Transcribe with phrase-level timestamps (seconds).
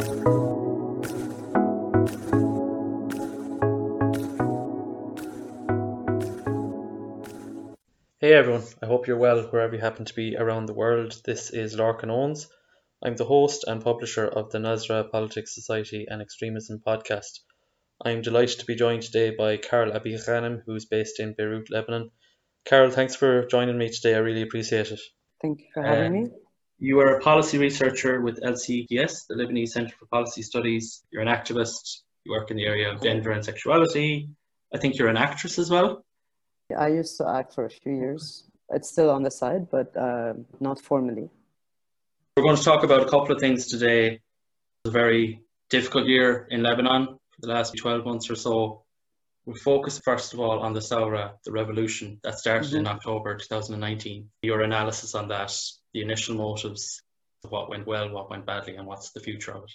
[0.00, 0.06] Hey
[8.32, 11.20] everyone, I hope you're well wherever you happen to be around the world.
[11.26, 12.48] This is Larkin Owens.
[13.04, 17.40] I'm the host and publisher of the Nasra Politics Society and Extremism podcast.
[18.02, 22.10] I'm delighted to be joined today by Carol Abi Ghanem, who's based in Beirut, Lebanon.
[22.64, 24.14] Carol, thanks for joining me today.
[24.14, 25.00] I really appreciate it.
[25.42, 26.30] Thank you for having um, me.
[26.82, 31.02] You are a policy researcher with LCPS, the Lebanese Centre for Policy Studies.
[31.10, 32.00] You're an activist.
[32.24, 34.30] You work in the area of gender and sexuality.
[34.74, 36.06] I think you're an actress as well.
[36.74, 38.44] I used to act for a few years.
[38.70, 41.28] It's still on the side, but uh, not formally.
[42.34, 44.12] We're going to talk about a couple of things today.
[44.12, 48.84] It's a very difficult year in Lebanon for the last 12 months or so.
[49.46, 52.78] We'll focus first of all on the Thawra, the revolution that started mm-hmm.
[52.78, 54.28] in October 2019.
[54.42, 55.52] Your analysis on that,
[55.94, 57.02] the initial motives,
[57.48, 59.72] what went well, what went badly, and what's the future of it.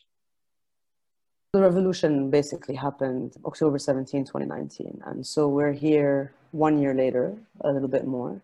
[1.53, 5.01] The revolution basically happened October 17, 2019.
[5.05, 8.41] And so we're here one year later, a little bit more.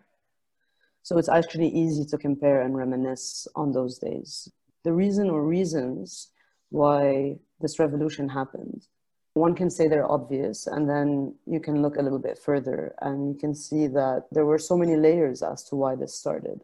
[1.02, 4.48] So it's actually easy to compare and reminisce on those days.
[4.84, 6.28] The reason or reasons
[6.70, 8.86] why this revolution happened,
[9.34, 13.28] one can say they're obvious, and then you can look a little bit further and
[13.32, 16.60] you can see that there were so many layers as to why this started.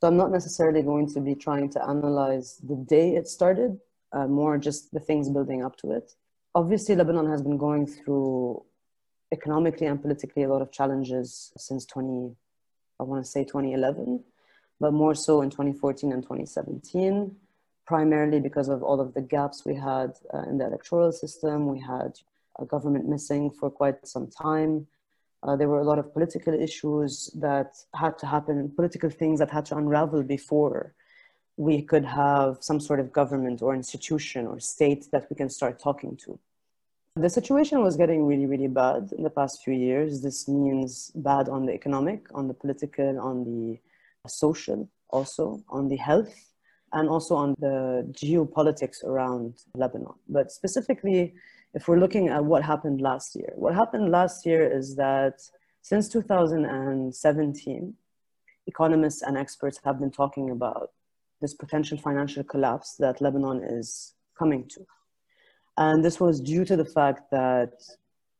[0.00, 3.78] So I'm not necessarily going to be trying to analyze the day it started,
[4.12, 6.14] uh, more just the things building up to it.
[6.54, 8.64] Obviously, Lebanon has been going through
[9.30, 12.34] economically and politically a lot of challenges since 20,
[12.98, 14.24] I want to say 2011,
[14.80, 17.36] but more so in 2014 and 2017,
[17.90, 21.56] primarily because of all of the gaps we had uh, in the electoral system.
[21.74, 22.12] We had
[22.62, 24.86] a government missing for quite some time.
[25.42, 27.12] Uh, there were a lot of political issues
[27.46, 27.70] that
[28.02, 30.94] had to happen, political things that had to unravel before
[31.56, 35.74] we could have some sort of government or institution or state that we can start
[35.88, 36.38] talking to.
[37.16, 40.22] The situation was getting really, really bad in the past few years.
[40.22, 43.80] This means bad on the economic, on the political, on the
[44.28, 46.49] social, also on the health,
[46.92, 50.14] and also on the geopolitics around Lebanon.
[50.28, 51.34] But specifically,
[51.74, 55.40] if we're looking at what happened last year, what happened last year is that
[55.82, 57.94] since 2017,
[58.66, 60.90] economists and experts have been talking about
[61.40, 64.86] this potential financial collapse that Lebanon is coming to.
[65.76, 67.72] And this was due to the fact that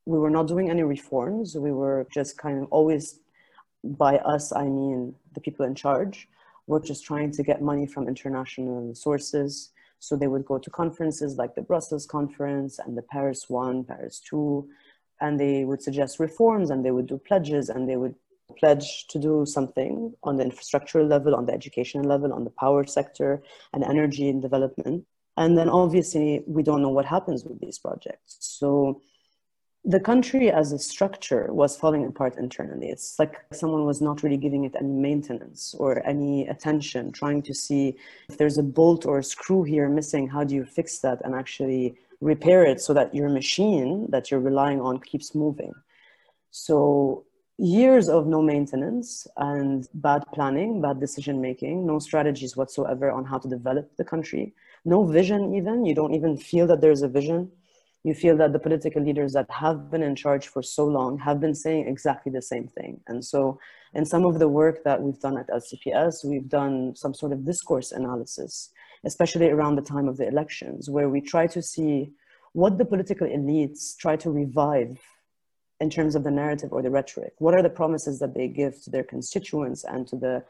[0.04, 1.56] we were not doing any reforms.
[1.56, 3.20] We were just kind of always,
[3.84, 6.28] by us, I mean the people in charge,
[6.70, 9.72] were just trying to get money from international sources.
[9.98, 14.20] So they would go to conferences like the Brussels conference and the Paris one, Paris
[14.28, 14.68] two,
[15.20, 18.14] and they would suggest reforms and they would do pledges and they would
[18.58, 22.82] pledge to do something on the infrastructural level, on the educational level, on the power
[22.86, 23.42] sector,
[23.72, 25.04] and energy and development.
[25.36, 28.36] And then obviously, we don't know what happens with these projects.
[28.40, 29.00] So
[29.84, 32.88] the country as a structure was falling apart internally.
[32.88, 37.54] It's like someone was not really giving it any maintenance or any attention, trying to
[37.54, 37.96] see
[38.28, 41.34] if there's a bolt or a screw here missing, how do you fix that and
[41.34, 45.72] actually repair it so that your machine that you're relying on keeps moving.
[46.50, 47.24] So
[47.56, 53.38] years of no maintenance and bad planning, bad decision making, no strategies whatsoever on how
[53.38, 54.54] to develop the country,
[54.84, 55.84] no vision even.
[55.84, 57.50] You don't even feel that there's a vision.
[58.02, 61.38] You feel that the political leaders that have been in charge for so long have
[61.38, 63.00] been saying exactly the same thing.
[63.06, 63.58] And so,
[63.92, 67.44] in some of the work that we've done at LCPS, we've done some sort of
[67.44, 68.70] discourse analysis,
[69.04, 72.12] especially around the time of the elections, where we try to see
[72.52, 74.98] what the political elites try to revive
[75.80, 77.34] in terms of the narrative or the rhetoric?
[77.38, 80.44] What are the promises that they give to their constituents and to the,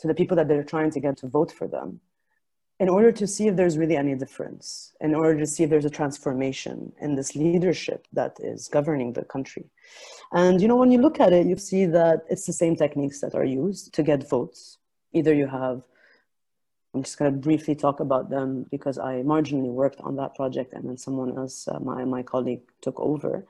[0.00, 2.00] to the people that they're trying to get to vote for them?
[2.80, 5.84] In order to see if there's really any difference, in order to see if there's
[5.84, 9.70] a transformation in this leadership that is governing the country.
[10.32, 13.20] And you know, when you look at it, you see that it's the same techniques
[13.20, 14.78] that are used to get votes.
[15.12, 15.82] Either you have
[16.94, 20.72] I'm just going to briefly talk about them because I marginally worked on that project
[20.72, 23.44] and then someone else, uh, my, my colleague, took over.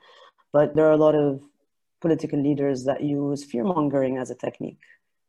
[0.51, 1.43] But there are a lot of
[2.01, 4.81] political leaders that use fear mongering as a technique.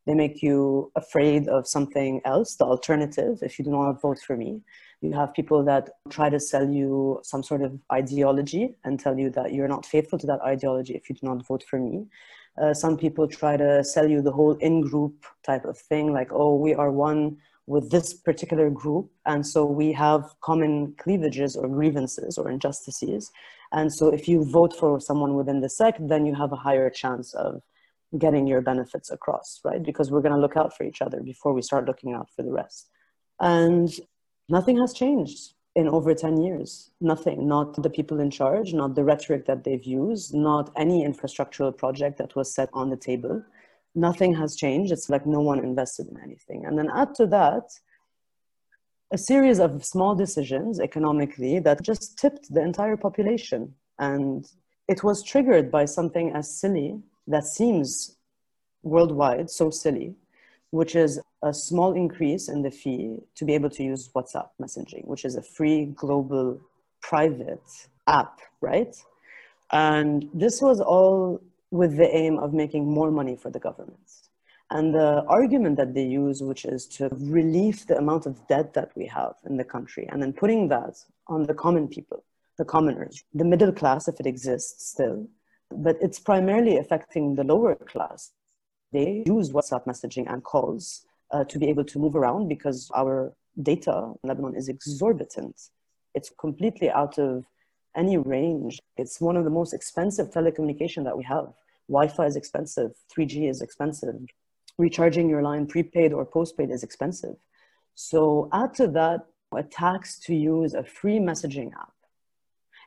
[0.06, 4.36] They make you afraid of something else, the alternative, if you do not vote for
[4.36, 4.62] me.
[5.00, 9.30] You have people that try to sell you some sort of ideology and tell you
[9.30, 12.06] that you're not faithful to that ideology if you do not vote for me.
[12.60, 16.32] Uh, some people try to sell you the whole in group type of thing, like,
[16.32, 17.36] oh, we are one
[17.66, 23.30] with this particular group, and so we have common cleavages or grievances or injustices.
[23.72, 26.88] And so if you vote for someone within the sect, then you have a higher
[26.88, 27.60] chance of
[28.18, 29.82] getting your benefits across, right?
[29.82, 32.42] Because we're going to look out for each other before we start looking out for
[32.42, 32.88] the rest.
[33.40, 33.88] And
[34.48, 35.54] nothing has changed.
[35.76, 36.90] in over 10 years.
[37.00, 41.76] Nothing, not the people in charge, not the rhetoric that they've used, not any infrastructural
[41.76, 43.44] project that was set on the table.
[43.94, 44.90] Nothing has changed.
[44.90, 46.64] It's like no one invested in anything.
[46.64, 47.64] And then add to that
[49.12, 53.74] a series of small decisions economically that just tipped the entire population.
[53.98, 54.46] And
[54.88, 58.16] it was triggered by something as silly that seems
[58.82, 60.14] worldwide so silly,
[60.70, 65.04] which is a small increase in the fee to be able to use WhatsApp messaging,
[65.06, 66.60] which is a free global
[67.02, 67.68] private
[68.06, 68.96] app, right?
[69.72, 71.40] And this was all
[71.70, 74.28] with the aim of making more money for the governments.
[74.70, 78.90] And the argument that they use, which is to relieve the amount of debt that
[78.96, 80.96] we have in the country, and then putting that
[81.28, 82.24] on the common people,
[82.58, 85.28] the commoners, the middle class, if it exists still,
[85.70, 88.32] but it's primarily affecting the lower class.
[88.92, 93.32] They use WhatsApp messaging and calls uh, to be able to move around because our
[93.62, 95.60] data in Lebanon is exorbitant.
[96.14, 97.44] It's completely out of
[97.96, 98.80] any range.
[98.96, 101.52] It's one of the most expensive telecommunication that we have.
[101.88, 104.16] Wi-Fi is expensive, 3G is expensive,
[104.78, 107.36] recharging your line prepaid or postpaid is expensive.
[107.94, 111.92] So add to that a tax to use a free messaging app.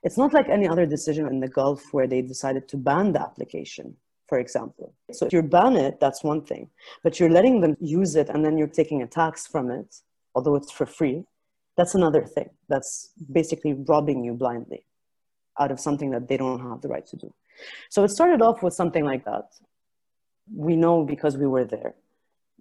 [0.04, 3.22] It's not like any other decision in the Gulf where they decided to ban the
[3.22, 3.96] application
[4.30, 4.94] for example.
[5.12, 6.70] So if you ban it, that's one thing.
[7.04, 9.90] But you're letting them use it and then you're taking a tax from it,
[10.36, 11.26] although it's for free.
[11.76, 12.50] That's another thing.
[12.70, 13.10] That's
[13.40, 14.86] basically robbing you blindly
[15.60, 17.34] out of something that they don't have the right to do.
[17.90, 19.48] So it started off with something like that.
[20.56, 21.96] We know because we were there.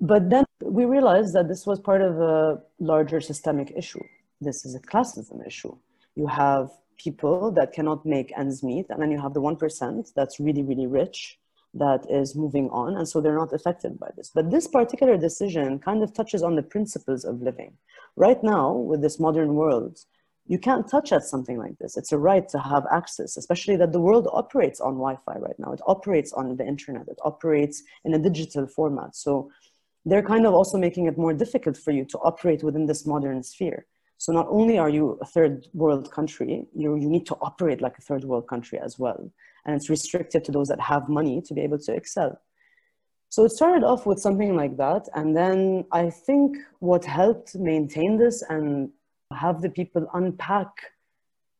[0.00, 4.04] But then we realized that this was part of a larger systemic issue.
[4.40, 5.76] This is a classism issue.
[6.14, 10.40] You have people that cannot make ends meet, and then you have the 1% that's
[10.40, 11.38] really, really rich
[11.74, 14.30] that is moving on and so they're not affected by this.
[14.34, 17.74] But this particular decision kind of touches on the principles of living.
[18.16, 19.98] Right now with this modern world
[20.46, 21.98] you can't touch at something like this.
[21.98, 25.72] It's a right to have access especially that the world operates on wi-fi right now.
[25.72, 27.06] It operates on the internet.
[27.08, 29.14] It operates in a digital format.
[29.14, 29.50] So
[30.06, 33.42] they're kind of also making it more difficult for you to operate within this modern
[33.42, 33.84] sphere
[34.18, 37.96] so not only are you a third world country you, you need to operate like
[37.98, 39.30] a third world country as well
[39.68, 42.40] and it's restricted to those that have money to be able to excel.
[43.28, 45.06] So it started off with something like that.
[45.14, 48.90] And then I think what helped maintain this and
[49.34, 50.70] have the people unpack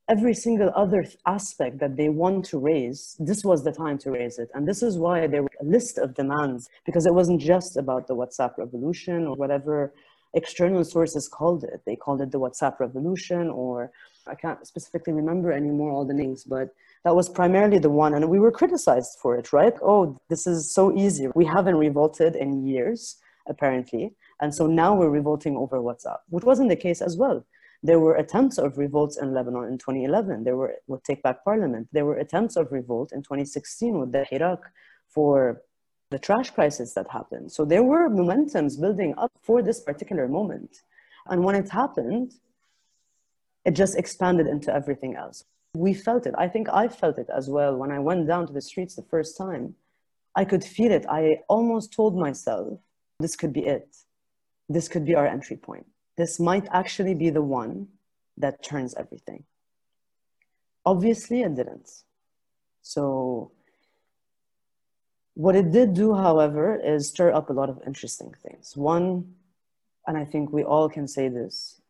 [0.09, 4.39] every single other aspect that they want to raise, this was the time to raise
[4.39, 4.49] it.
[4.55, 8.07] And this is why there were a list of demands, because it wasn't just about
[8.07, 9.93] the WhatsApp revolution or whatever
[10.35, 11.81] external sources called it.
[11.87, 13.91] They called it the WhatsApp revolution, or
[14.27, 16.71] I can't specifically remember anymore all the names, but
[17.05, 19.75] that was primarily the one and we were criticized for it right?
[19.83, 21.29] Oh this is so easy.
[21.35, 23.17] We haven't revolted in years
[23.49, 27.47] apparently and so now we're revolting over whatsapp which wasn't the case as well.
[27.83, 31.89] There were attempts of revolts in lebanon in 2011 there were with take back parliament.
[31.93, 34.61] There were attempts of revolt in 2016 with the hirak
[35.09, 35.63] for
[36.11, 40.83] the trash crisis that happened so there were momentums building up for this particular moment
[41.27, 42.35] and when it happened
[43.65, 45.45] it just expanded into everything else
[45.75, 46.35] we felt it.
[46.37, 49.03] I think I felt it as well when I went down to the streets the
[49.03, 49.75] first time.
[50.35, 51.05] I could feel it.
[51.09, 52.79] I almost told myself,
[53.19, 53.97] this could be it.
[54.69, 55.87] This could be our entry point.
[56.17, 57.89] This might actually be the one
[58.37, 59.45] that turns everything.
[60.85, 61.91] Obviously, it didn't.
[62.83, 63.53] So,
[65.39, 68.77] what it did do, however, is stir up a lot of interesting things.
[68.77, 69.35] One,
[70.05, 71.81] and I think we all can say this,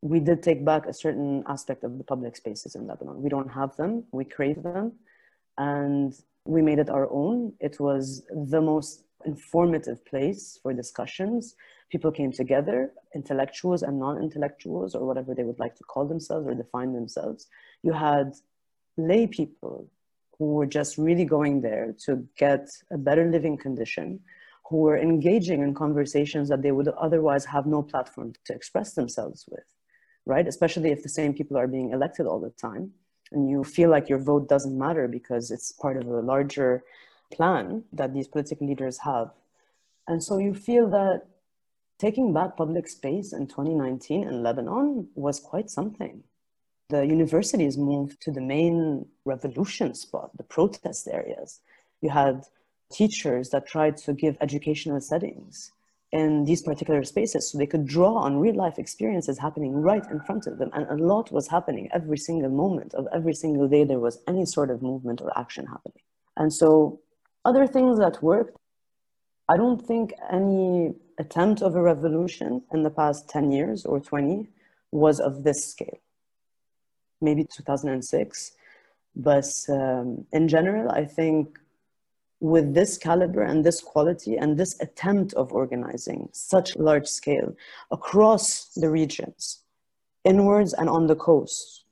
[0.00, 3.20] we did take back a certain aspect of the public spaces in Lebanon.
[3.20, 4.92] We don't have them, we crave them,
[5.58, 6.14] and
[6.44, 7.52] we made it our own.
[7.58, 11.56] It was the most informative place for discussions.
[11.90, 16.46] People came together, intellectuals and non intellectuals, or whatever they would like to call themselves
[16.46, 17.48] or define themselves.
[17.82, 18.34] You had
[18.96, 19.88] lay people
[20.42, 24.20] who were just really going there to get a better living condition,
[24.68, 29.44] who were engaging in conversations that they would otherwise have no platform to express themselves
[29.50, 29.64] with
[30.26, 30.46] right?
[30.46, 32.92] Especially if the same people are being elected all the time
[33.32, 36.84] and you feel like your vote doesn't matter because it's part of a larger
[37.32, 39.30] plan that these political leaders have.
[40.06, 41.22] And so you feel that
[41.98, 46.22] taking back public space in 2019 in Lebanon was quite something.
[46.92, 51.60] The universities moved to the main revolution spot, the protest areas.
[52.02, 52.44] You had
[52.92, 55.72] teachers that tried to give educational settings
[56.20, 60.20] in these particular spaces so they could draw on real life experiences happening right in
[60.20, 63.84] front of them and a lot was happening every single moment of every single day
[63.84, 66.04] there was any sort of movement or action happening
[66.36, 67.00] and so
[67.46, 68.54] other things that worked
[69.48, 74.46] i don't think any attempt of a revolution in the past 10 years or 20
[74.92, 75.98] was of this scale.
[77.22, 78.52] Maybe 2006.
[79.14, 81.58] But um, in general, I think
[82.40, 87.54] with this caliber and this quality and this attempt of organizing such large scale
[87.90, 89.60] across the regions,
[90.24, 91.84] inwards and on the coast,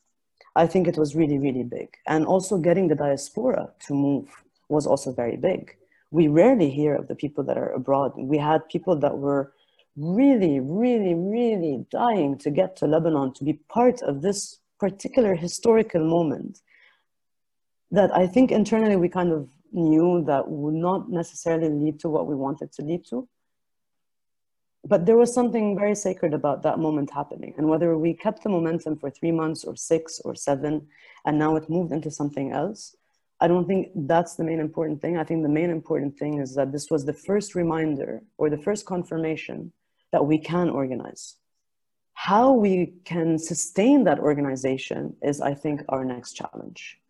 [0.57, 1.97] I think it was really, really big.
[2.07, 4.29] And also getting the diaspora to move
[4.69, 5.77] was also very big.
[6.11, 8.13] We rarely hear of the people that are abroad.
[8.17, 9.53] We had people that were
[9.97, 16.05] really, really, really dying to get to Lebanon to be part of this particular historical
[16.05, 16.59] moment
[17.91, 22.27] that I think internally we kind of knew that would not necessarily lead to what
[22.27, 23.29] we wanted to lead to.
[24.85, 27.55] But there was something very sacred about that moment happening.
[27.59, 30.89] And whether we kept the momentum for three months or six or seven,
[31.27, 32.97] and now it moved into something else,
[33.41, 35.19] I don't think that's the main important thing.
[35.19, 38.59] I think the main important thing is that this was the first reminder or the
[38.59, 39.73] first confirmation
[40.13, 41.37] that we can organize.
[42.15, 47.01] How we can sustain that organization is, I think, our next challenge.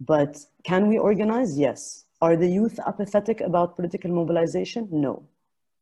[0.00, 1.58] But can we organize?
[1.58, 2.04] Yes.
[2.20, 4.88] Are the youth apathetic about political mobilization?
[4.90, 5.22] No.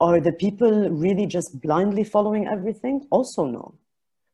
[0.01, 3.07] Are the people really just blindly following everything?
[3.11, 3.75] Also, no.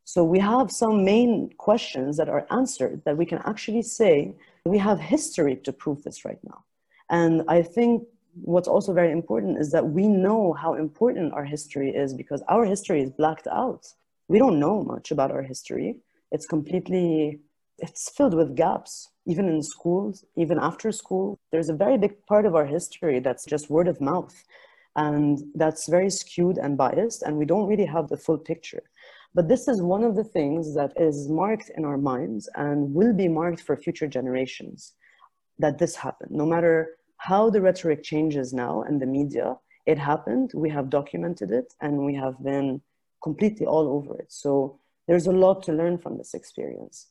[0.04, 4.34] So we have some main questions that are answered that we can actually say
[4.64, 6.64] we have history to prove this right now.
[7.10, 8.04] And I think
[8.42, 12.64] what's also very important is that we know how important our history is because our
[12.64, 13.86] history is blacked out.
[14.30, 15.96] We don't know much about our history.
[16.30, 17.40] It's completely,
[17.78, 22.46] it's filled with gaps even in schools, even after school, there's a very big part
[22.46, 24.34] of our history that's just word of mouth.
[24.96, 28.82] And that's very skewed and biased, and we don't really have the full picture.
[29.32, 33.12] But this is one of the things that is marked in our minds and will
[33.12, 34.94] be marked for future generations
[35.60, 36.32] that this happened.
[36.32, 39.56] No matter how the rhetoric changes now and the media,
[39.86, 42.80] it happened, we have documented it, and we have been
[43.22, 44.32] completely all over it.
[44.32, 47.08] So there's a lot to learn from this experience.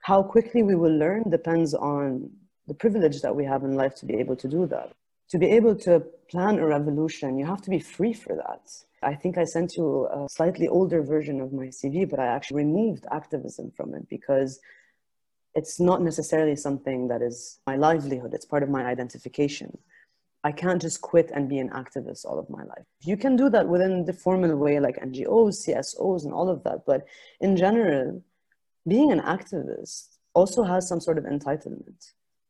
[0.00, 2.30] How quickly we will learn depends on
[2.66, 4.92] the privilege that we have in life to be able to do that.
[5.30, 6.00] To be able to
[6.30, 8.70] plan a revolution, you have to be free for that.
[9.02, 12.64] I think I sent you a slightly older version of my CV, but I actually
[12.64, 14.60] removed activism from it because
[15.54, 19.78] it's not necessarily something that is my livelihood, it's part of my identification.
[20.46, 22.86] I can't just quit and be an activist all of my life.
[23.00, 26.86] You can do that within the formal way, like NGOs, CSOs, and all of that.
[26.86, 27.04] But
[27.40, 28.22] in general,
[28.86, 32.00] being an activist also has some sort of entitlement.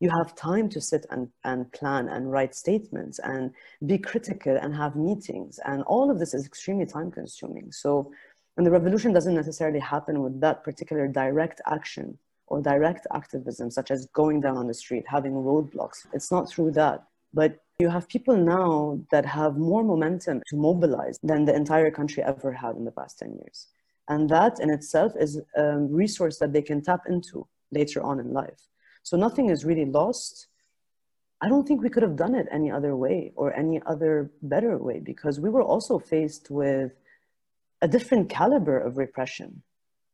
[0.01, 3.53] You have time to sit and, and plan and write statements and
[3.87, 5.59] be critical and have meetings.
[5.65, 7.73] And all of this is extremely time consuming.
[7.73, 8.13] So,
[8.59, 13.91] and the revolution doesn't necessarily happen with that particular direct action or direct activism, such
[13.91, 16.07] as going down on the street, having roadblocks.
[16.13, 17.03] It's not through that.
[17.33, 22.23] But you have people now that have more momentum to mobilize than the entire country
[22.23, 23.69] ever had in the past 10 years.
[24.09, 28.33] And that in itself is a resource that they can tap into later on in
[28.33, 28.69] life.
[29.03, 30.47] So nothing is really lost.
[31.43, 34.79] I don't think we could have done it any other way or any other better
[34.79, 36.93] way because we were also faced with
[37.83, 39.63] a different caliber of repression.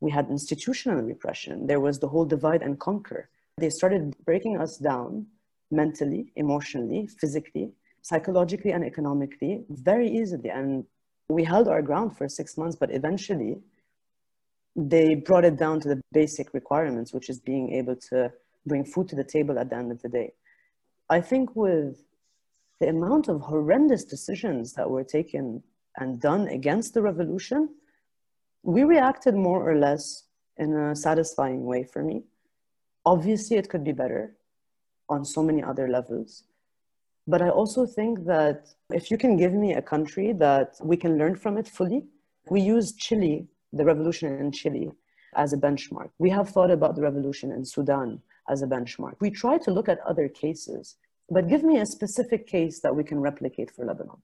[0.00, 1.68] We had institutional repression.
[1.68, 3.28] There was the whole divide and conquer.
[3.56, 5.26] They started breaking us down
[5.72, 10.50] mentally, emotionally, physically, psychologically, and economically very easily.
[10.50, 10.84] And
[11.28, 13.58] we held our ground for six months, but eventually
[14.76, 18.32] they brought it down to the basic requirements, which is being able to
[18.66, 20.32] bring food to the table at the end of the day.
[21.10, 22.04] I think with
[22.80, 25.62] the amount of horrendous decisions that were taken
[25.98, 27.68] and done against the revolution,
[28.62, 30.24] we reacted more or less
[30.56, 32.22] in a satisfying way for me.
[33.04, 34.34] Obviously, it could be better
[35.12, 36.44] on so many other levels.
[37.32, 38.58] But I also think that
[38.90, 42.00] if you can give me a country that we can learn from it fully,
[42.50, 44.90] we use Chile the revolution in Chile
[45.34, 46.10] as a benchmark.
[46.18, 49.14] We have thought about the revolution in Sudan as a benchmark.
[49.20, 50.96] We try to look at other cases,
[51.30, 54.20] but give me a specific case that we can replicate for Lebanon.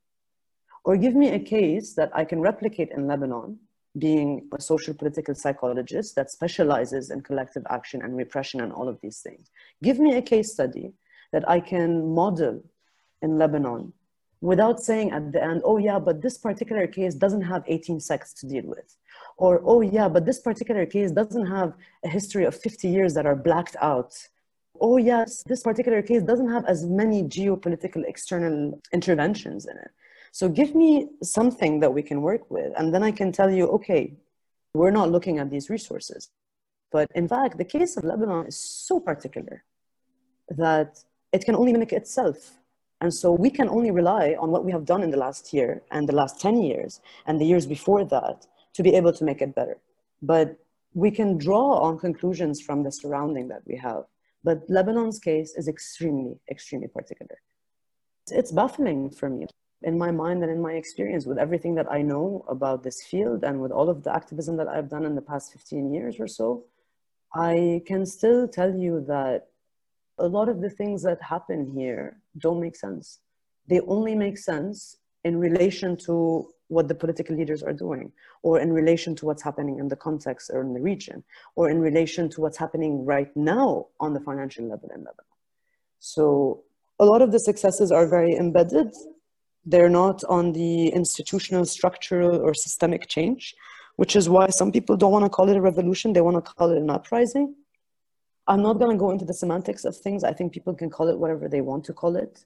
[0.85, 3.59] Or give me a case that I can replicate in Lebanon,
[3.98, 9.00] being a social political psychologist that specializes in collective action and repression and all of
[9.00, 9.50] these things.
[9.82, 10.92] Give me a case study
[11.32, 12.62] that I can model
[13.22, 13.92] in Lebanon
[14.40, 18.32] without saying at the end, oh yeah, but this particular case doesn't have 18 sects
[18.34, 18.96] to deal with.
[19.36, 21.74] Or, oh yeah, but this particular case doesn't have
[22.04, 24.14] a history of 50 years that are blacked out.
[24.80, 29.90] Oh yes, this particular case doesn't have as many geopolitical external interventions in it.
[30.38, 33.64] So give me something that we can work with, and then I can tell you,
[33.78, 34.02] okay,
[34.73, 36.30] we're not looking at these resources.
[36.92, 39.64] But in fact, the case of Lebanon is so particular
[40.64, 40.90] that
[41.33, 42.38] it can only mimic itself
[43.00, 45.83] and so we can only rely on what we have done in the last year
[45.90, 49.42] and the last 10 years and the years before that to be able to make
[49.42, 49.78] it better.
[50.23, 50.49] but
[50.95, 54.02] we can draw on conclusions from the surrounding that we have.
[54.42, 57.38] But Lebanon's case is extremely, extremely particular.
[58.38, 59.47] It's baffling for me
[59.82, 63.44] in my mind and in my experience with everything that I know about this field
[63.44, 66.26] and with all of the activism that I've done in the past 15 years or
[66.26, 66.64] so.
[67.35, 69.49] I can still tell you that
[70.18, 73.20] a lot of the things that happen here don't make sense.
[73.68, 78.73] They only make sense in relation to what the political leaders are doing, or in
[78.73, 81.25] relation to what's happening in the context or in the region,
[81.56, 85.25] or in relation to what's happening right now on the financial level in Lebanon.
[85.99, 86.62] So
[86.99, 88.94] a lot of the successes are very embedded.
[89.70, 93.54] They're not on the institutional, structural, or systemic change
[93.98, 96.52] which is why some people don't want to call it a revolution, they want to
[96.52, 97.52] call it an uprising.
[98.46, 100.22] I'm not going to go into the semantics of things.
[100.22, 102.44] I think people can call it whatever they want to call it.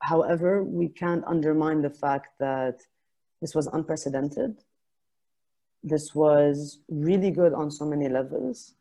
[0.00, 2.80] However, we can't undermine the fact that
[3.42, 4.56] this was unprecedented.
[5.84, 8.76] This was really good on so many levels.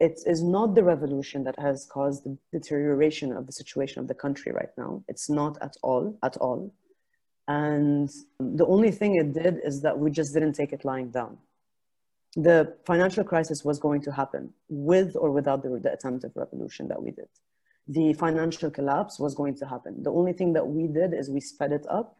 [0.00, 4.14] It is not the revolution that has caused the deterioration of the situation of the
[4.14, 5.04] country right now.
[5.06, 6.72] It's not at all, at all.
[7.50, 11.36] And the only thing it did is that we just didn't take it lying down.
[12.36, 16.86] The financial crisis was going to happen with or without the, the attempt of revolution
[16.86, 17.28] that we did.
[17.88, 20.04] The financial collapse was going to happen.
[20.04, 22.16] The only thing that we did is we sped it up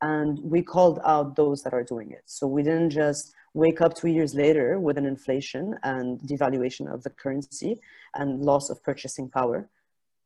[0.00, 2.22] and we called out those that are doing it.
[2.24, 7.02] So we didn't just wake up two years later with an inflation and devaluation of
[7.02, 7.80] the currency
[8.14, 9.68] and loss of purchasing power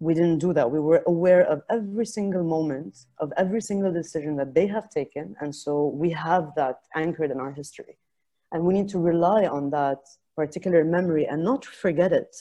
[0.00, 0.71] we didn't do that.
[0.71, 5.35] We were aware of every single moment, of every single decision that they have taken.
[5.40, 7.99] And so we have that anchored in our history.
[8.52, 9.99] And we need to rely on that
[10.37, 12.35] particular memory and not forget it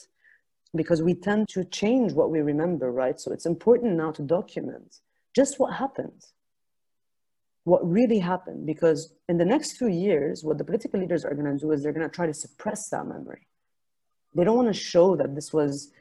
[0.75, 3.19] because we tend to change what we remember, right?
[3.19, 4.99] So it's important now to document
[5.35, 6.25] just what happened,
[7.63, 8.65] what really happened.
[8.65, 11.81] Because in the next few years, what the political leaders are going to do is
[11.81, 13.47] they're going to try to suppress that memory.
[14.35, 15.91] They don't want to show that this was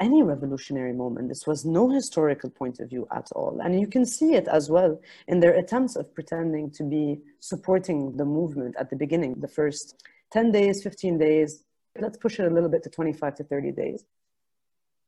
[0.00, 1.28] any revolutionary moment.
[1.28, 3.60] This was no historical point of view at all.
[3.62, 8.16] And you can see it as well in their attempts of pretending to be supporting
[8.16, 10.02] the movement at the beginning, the first
[10.32, 11.64] 10 days, 15 days.
[11.98, 14.04] Let's push it a little bit to 25 to 30 days.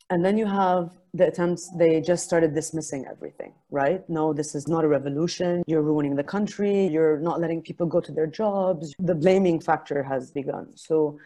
[0.09, 4.09] And then you have the attempts, they just started dismissing everything, right?
[4.09, 5.65] No, this is not a revolution.
[5.67, 6.87] You're ruining the country.
[6.87, 8.95] You're not letting people go to their jobs.
[9.01, 10.77] The blaming factor has begun.
[10.77, 11.19] So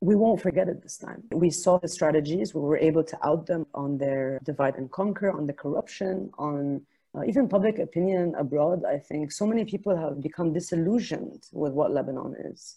[0.00, 1.22] we won't forget it this time.
[1.30, 5.30] We saw the strategies, we were able to out them on their divide and conquer,
[5.30, 6.82] on the corruption, on
[7.14, 8.84] uh, even public opinion abroad.
[8.84, 12.76] I think so many people have become disillusioned with what Lebanon is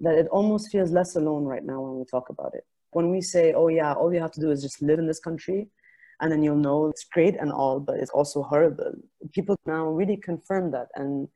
[0.00, 2.64] that it almost feels less alone right now when we talk about it.
[2.92, 5.20] When we say, oh, yeah, all you have to do is just live in this
[5.20, 5.68] country
[6.20, 8.92] and then you'll know it's great and all, but it's also horrible.
[9.32, 11.28] People now really confirm that and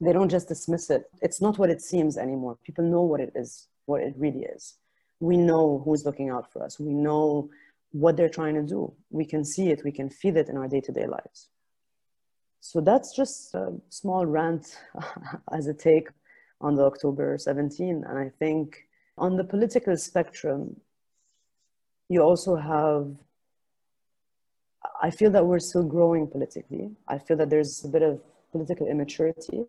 [0.00, 1.10] they don't just dismiss it.
[1.22, 2.58] It's not what it seems anymore.
[2.64, 4.74] People know what it is what it really is.
[5.20, 6.78] We know who's looking out for us.
[6.78, 7.50] We know
[7.92, 8.92] what they're trying to do.
[9.10, 11.48] We can see it, we can feel it in our day to day lives.
[12.60, 14.66] So that's just a small rant
[15.52, 16.08] as a take
[16.60, 18.04] on the October 17.
[18.06, 20.76] And I think on the political spectrum,
[22.08, 23.14] you also have,
[25.02, 26.90] I feel that we're still growing politically.
[27.08, 28.20] I feel that there's a bit of
[28.52, 29.64] political immaturity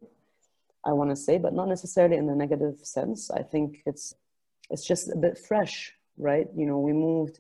[0.90, 3.20] I want to say, but not necessarily in a negative sense.
[3.40, 4.06] I think it's
[4.74, 5.76] it's just a bit fresh,
[6.30, 6.48] right?
[6.60, 7.36] You know, we moved.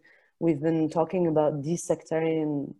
[0.45, 2.75] We've been talking about desectarian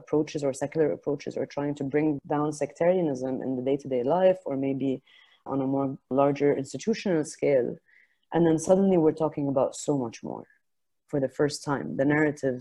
[0.00, 4.54] approaches or secular approaches, or trying to bring down sectarianism in the day-to-day life, or
[4.56, 5.02] maybe
[5.52, 7.70] on a more larger institutional scale.
[8.32, 10.44] And then suddenly we're talking about so much more
[11.08, 11.96] for the first time.
[11.96, 12.58] The narrative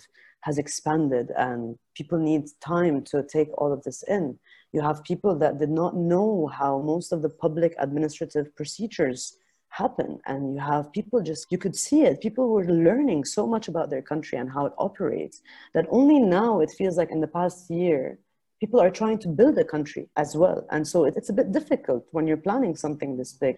[0.48, 2.43] has expanded, and people need
[2.76, 4.39] time to take all of this in.
[4.71, 9.38] You have people that did not know how most of the public administrative procedures
[9.69, 10.19] happen.
[10.25, 12.21] And you have people just, you could see it.
[12.21, 15.41] People were learning so much about their country and how it operates
[15.73, 18.19] that only now it feels like in the past year,
[18.60, 20.65] people are trying to build a country as well.
[20.71, 23.58] And so it's a bit difficult when you're planning something this big.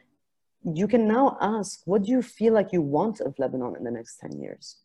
[0.64, 3.92] You can now ask, what do you feel like you want of Lebanon in the
[3.92, 4.78] next 10 years?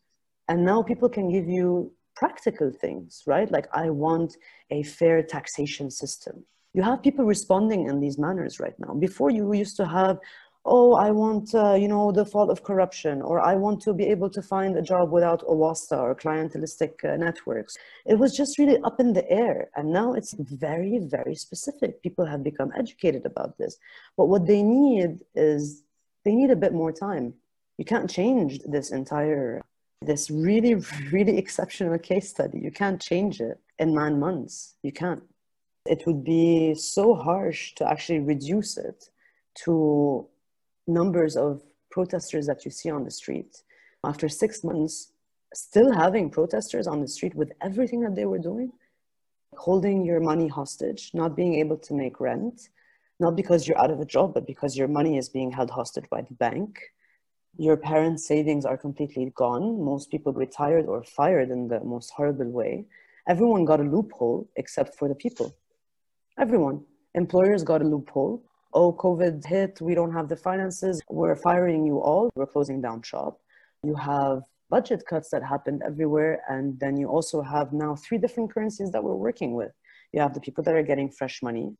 [0.48, 3.50] And now people can give you practical things, right?
[3.50, 4.36] Like, I want
[4.70, 6.44] a fair taxation system.
[6.74, 8.94] You have people responding in these manners right now.
[8.94, 10.18] Before, you used to have,
[10.64, 14.06] oh, I want, uh, you know, the fall of corruption, or I want to be
[14.06, 17.76] able to find a job without a wasta or clientelistic uh, networks.
[18.04, 19.70] It was just really up in the air.
[19.76, 22.02] And now it's very, very specific.
[22.02, 23.78] People have become educated about this.
[24.16, 25.82] But what they need is
[26.24, 27.34] they need a bit more time.
[27.78, 29.62] You can't change this entire
[30.02, 30.74] this really,
[31.12, 32.58] really exceptional case study.
[32.58, 34.74] You can't change it in nine months.
[34.82, 35.22] You can't.
[35.86, 39.08] It would be so harsh to actually reduce it
[39.64, 40.26] to
[40.86, 43.62] numbers of protesters that you see on the street
[44.04, 45.12] after six months
[45.54, 48.70] still having protesters on the street with everything that they were doing
[49.56, 52.68] holding your money hostage not being able to make rent
[53.18, 56.08] not because you're out of a job but because your money is being held hostage
[56.10, 56.78] by the bank
[57.58, 62.50] your parents savings are completely gone most people retired or fired in the most horrible
[62.50, 62.84] way
[63.28, 65.54] everyone got a loophole except for the people
[66.38, 68.42] everyone employers got a loophole
[68.76, 73.00] oh, COVID hit, we don't have the finances, we're firing you all, we're closing down
[73.00, 73.40] shop.
[73.82, 76.42] You have budget cuts that happened everywhere.
[76.48, 79.72] And then you also have now three different currencies that we're working with.
[80.12, 81.74] You have the people that are getting fresh money.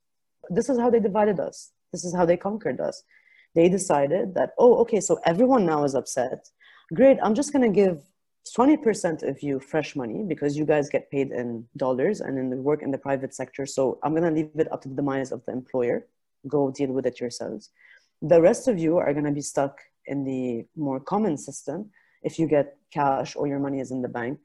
[0.49, 1.73] This is how they divided us.
[1.93, 3.03] This is how they conquered us.
[3.57, 6.49] They decided that, oh, okay, so everyone now is upset.
[6.95, 8.03] Great, I'm just going to give
[8.57, 12.57] 20% of you fresh money because you guys get paid in dollars and in the
[12.57, 13.67] work in the private sector.
[13.67, 16.07] So I'm going to leave it up to the demise of the employer
[16.49, 17.71] go deal with it yourselves.
[18.23, 21.91] The rest of you are going to be stuck in the more common system.
[22.23, 24.39] If you get cash or your money is in the bank,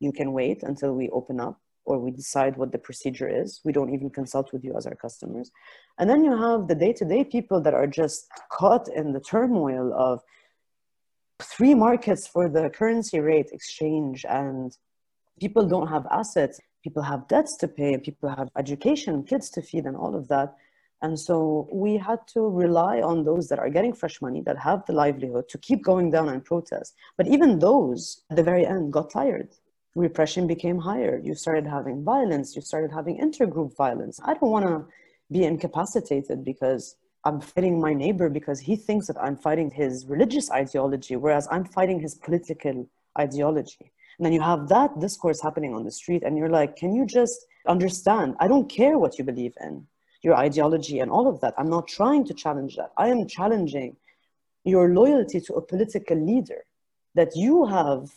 [0.00, 3.60] you can wait until we open up or we decide what the procedure is.
[3.64, 5.50] We don't even consult with you as our customers.
[5.98, 9.20] And then you have the day to day people that are just caught in the
[9.20, 10.22] turmoil of
[11.40, 14.76] three markets for the currency rate exchange, and
[15.40, 19.84] people don't have assets, people have debts to pay, people have education, kids to feed,
[19.84, 20.54] and all of that.
[21.02, 24.86] And so we had to rely on those that are getting fresh money, that have
[24.86, 26.94] the livelihood to keep going down and protest.
[27.16, 29.48] But even those at the very end got tired.
[29.94, 31.20] Repression became higher.
[31.22, 32.56] You started having violence.
[32.56, 34.18] You started having intergroup violence.
[34.24, 34.86] I don't want to
[35.30, 40.50] be incapacitated because I'm fighting my neighbor because he thinks that I'm fighting his religious
[40.50, 43.92] ideology, whereas I'm fighting his political ideology.
[44.18, 47.06] And then you have that discourse happening on the street, and you're like, can you
[47.06, 48.34] just understand?
[48.40, 49.86] I don't care what you believe in
[50.22, 51.54] your ideology and all of that.
[51.58, 52.92] I'm not trying to challenge that.
[52.96, 53.96] I am challenging
[54.64, 56.64] your loyalty to a political leader
[57.14, 58.10] that you have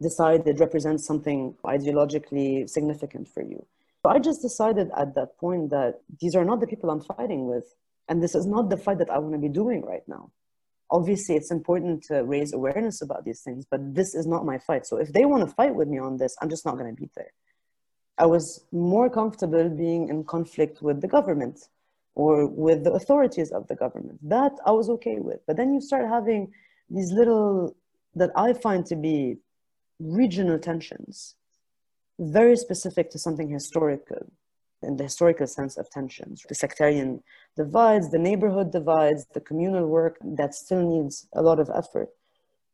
[0.00, 3.66] decided it represents something ideologically significant for you.
[4.02, 7.48] So I just decided at that point that these are not the people I'm fighting
[7.48, 7.64] with.
[8.08, 10.30] And this is not the fight that I want to be doing right now.
[10.90, 14.86] Obviously, it's important to raise awareness about these things, but this is not my fight.
[14.86, 16.98] So if they want to fight with me on this, I'm just not going to
[16.98, 17.32] be there.
[18.16, 21.60] I was more comfortable being in conflict with the government
[22.14, 24.18] or with the authorities of the government.
[24.26, 25.40] That I was okay with.
[25.46, 26.50] But then you start having
[26.88, 27.76] these little,
[28.14, 29.36] that I find to be
[29.98, 31.34] regional tensions,
[32.18, 34.30] very specific to something historical,
[34.82, 36.44] in the historical sense of tensions.
[36.48, 37.22] The sectarian
[37.56, 42.08] divides, the neighborhood divides, the communal work that still needs a lot of effort.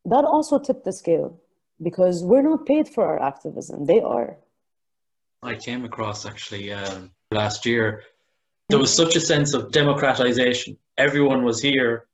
[0.04, 1.40] That also tipped the scale
[1.82, 4.36] because we're not paid for our activism, they are.
[5.42, 8.02] I came across actually um, last year.
[8.68, 10.78] There was such a sense of democratization.
[10.96, 12.06] Everyone was here.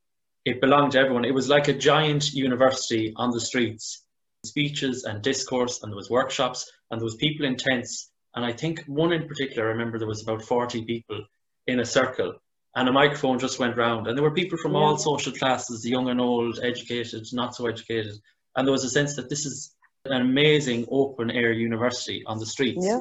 [0.45, 1.25] It belonged to everyone.
[1.25, 4.05] It was like a giant university on the streets.
[4.45, 8.11] Speeches and discourse, and there was workshops, and there was people in tents.
[8.35, 11.25] And I think one in particular, I remember there was about 40 people
[11.67, 12.35] in a circle,
[12.75, 14.07] and a microphone just went round.
[14.07, 14.79] And there were people from yeah.
[14.79, 18.17] all social classes, young and old, educated, not so educated.
[18.57, 19.75] And there was a sense that this is
[20.05, 22.85] an amazing open air university on the streets.
[22.87, 23.01] Yeah.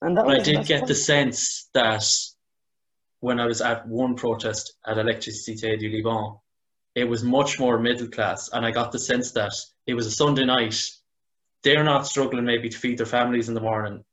[0.00, 0.88] And that I did get fun.
[0.88, 2.04] the sense that
[3.20, 6.38] when I was at one protest at Electricité du Liban,
[6.98, 8.50] it was much more middle class.
[8.52, 9.52] And I got the sense that
[9.86, 10.76] it was a Sunday night.
[11.62, 14.04] They're not struggling maybe to feed their families in the morning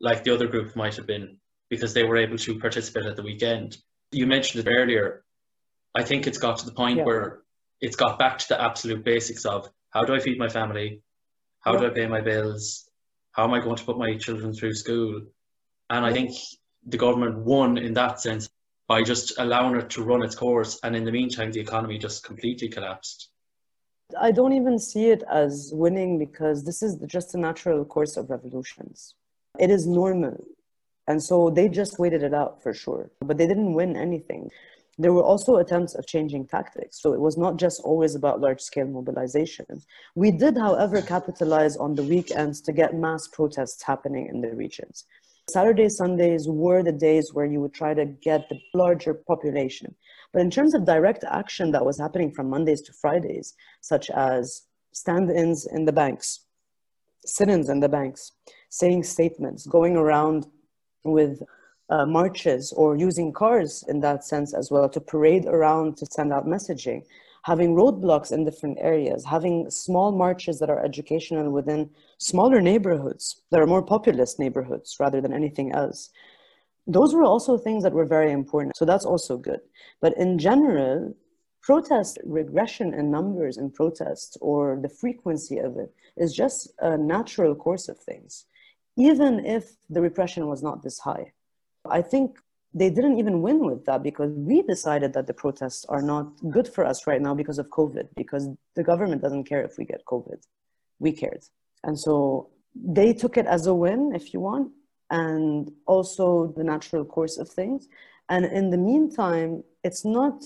[0.00, 1.38] like the other group might have been
[1.70, 3.78] because they were able to participate at the weekend.
[4.10, 5.24] You mentioned it earlier.
[5.94, 7.04] I think it's got to the point yeah.
[7.04, 7.42] where
[7.80, 11.02] it's got back to the absolute basics of how do I feed my family?
[11.60, 11.80] How yeah.
[11.80, 12.88] do I pay my bills?
[13.30, 15.22] How am I going to put my children through school?
[15.88, 16.34] And I think
[16.86, 18.48] the government won in that sense
[18.92, 20.78] by just allowing it to run its course.
[20.84, 23.30] And in the meantime, the economy just completely collapsed.
[24.20, 28.28] I don't even see it as winning because this is just a natural course of
[28.28, 29.14] revolutions.
[29.58, 30.36] It is normal.
[31.08, 34.50] And so they just waited it out for sure, but they didn't win anything.
[34.98, 37.00] There were also attempts of changing tactics.
[37.00, 39.70] So it was not just always about large scale mobilization.
[40.14, 45.06] We did, however, capitalize on the weekends to get mass protests happening in the regions.
[45.50, 49.94] Saturdays, Sundays were the days where you would try to get the larger population.
[50.32, 54.62] But in terms of direct action that was happening from Mondays to Fridays, such as
[54.92, 56.40] stand ins in the banks,
[57.24, 58.32] sit ins in the banks,
[58.70, 60.46] saying statements, going around
[61.04, 61.42] with
[61.90, 66.32] uh, marches or using cars in that sense as well to parade around to send
[66.32, 67.02] out messaging,
[67.42, 73.60] having roadblocks in different areas, having small marches that are educational within smaller neighborhoods that
[73.60, 76.10] are more populous neighborhoods rather than anything else.
[76.86, 78.76] Those were also things that were very important.
[78.76, 79.60] So that's also good.
[80.00, 81.14] But in general,
[81.62, 87.54] protest regression in numbers in protests or the frequency of it is just a natural
[87.54, 88.46] course of things,
[88.96, 91.32] even if the repression was not this high.
[91.88, 92.38] I think
[92.74, 96.66] they didn't even win with that because we decided that the protests are not good
[96.66, 100.04] for us right now because of COVID, because the government doesn't care if we get
[100.06, 100.40] COVID.
[100.98, 101.44] We cared.
[101.84, 104.72] And so they took it as a win, if you want,
[105.10, 107.88] and also the natural course of things.
[108.28, 110.42] And in the meantime, it's not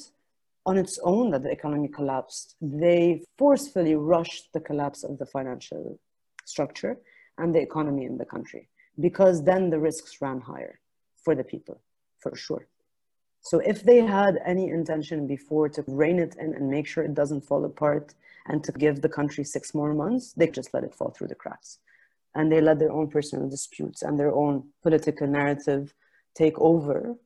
[0.65, 2.57] on its own that the economy collapsed.
[2.61, 6.01] They forcefully rushed the collapse of the financial
[6.45, 6.99] structure
[7.39, 10.81] and the economy in the country because then the risks ran higher
[11.23, 11.81] for the people,
[12.27, 12.67] for sure.
[13.41, 17.15] So if they had any intention before to rein it in and make sure it
[17.15, 18.15] doesn't fall apart
[18.49, 21.43] and to give the country six more months, they just let it fall through the
[21.43, 21.79] cracks.
[22.35, 25.95] And they let their own personal disputes and their own political narrative
[26.35, 27.17] take over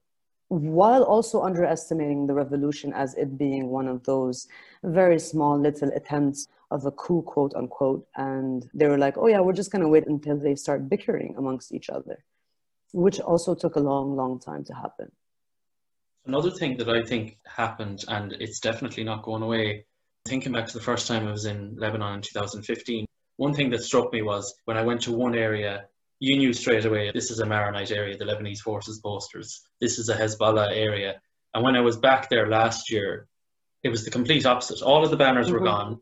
[0.48, 4.48] while also underestimating the revolution as it being one of those
[4.82, 8.06] very small little attempts of a coup, quote unquote.
[8.16, 11.34] And they were like, oh, yeah, we're just going to wait until they start bickering
[11.38, 12.18] amongst each other,
[12.92, 15.11] which also took a long, long time to happen.
[16.26, 19.87] Another thing that I think happened, and it's definitely not going away,
[20.26, 23.83] thinking back to the first time I was in Lebanon in 2015, one thing that
[23.83, 25.87] struck me was when I went to one area
[26.20, 29.62] you knew straight away this is a Maronite area, the Lebanese forces posters.
[29.81, 31.20] This is a Hezbollah area.
[31.55, 33.26] And when I was back there last year,
[33.83, 34.83] it was the complete opposite.
[34.83, 35.55] All of the banners mm-hmm.
[35.55, 36.00] were gone.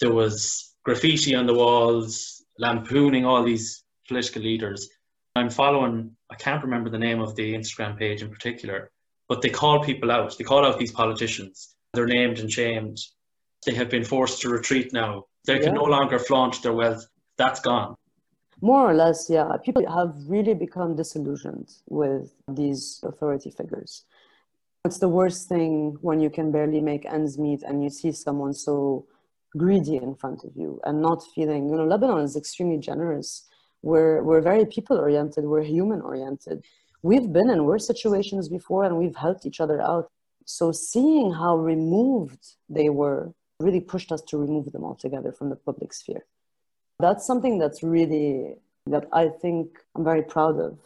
[0.00, 4.88] There was graffiti on the walls, lampooning all these political leaders.
[5.34, 8.90] I'm following, I can't remember the name of the Instagram page in particular,
[9.28, 10.36] but they call people out.
[10.36, 11.74] They call out these politicians.
[11.94, 12.98] They're named and shamed.
[13.64, 15.24] They have been forced to retreat now.
[15.46, 15.64] They yeah.
[15.64, 17.06] can no longer flaunt their wealth.
[17.38, 17.96] That's gone.
[18.60, 19.48] More or less, yeah.
[19.64, 24.04] People have really become disillusioned with these authority figures.
[24.84, 28.52] It's the worst thing when you can barely make ends meet and you see someone
[28.52, 29.06] so
[29.56, 33.48] greedy in front of you and not feeling, you know, Lebanon is extremely generous.
[33.82, 36.64] We're, we're very people oriented, we're human oriented.
[37.02, 40.10] We've been in worse situations before and we've helped each other out.
[40.44, 45.56] So seeing how removed they were really pushed us to remove them altogether from the
[45.56, 46.24] public sphere
[47.02, 48.54] that's something that's really
[48.86, 50.78] that I think I'm very proud of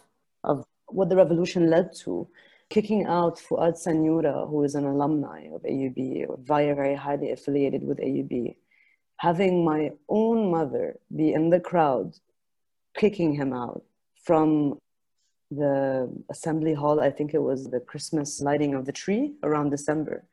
[0.43, 2.27] of what the revolution led to.
[2.69, 7.85] Kicking out Fouad Siniora, who is an alumni of AUB, or via very highly affiliated
[7.85, 8.57] with AUB,
[9.19, 12.17] having my own mother be in the crowd,
[12.97, 13.83] kicking him out
[14.23, 14.79] from
[15.51, 17.01] the assembly hall.
[17.01, 20.25] I think it was the Christmas lighting of the tree around December.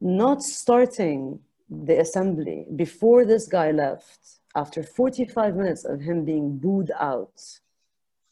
[0.00, 6.90] Not starting the assembly before this guy left after 45 minutes of him being booed
[6.98, 7.40] out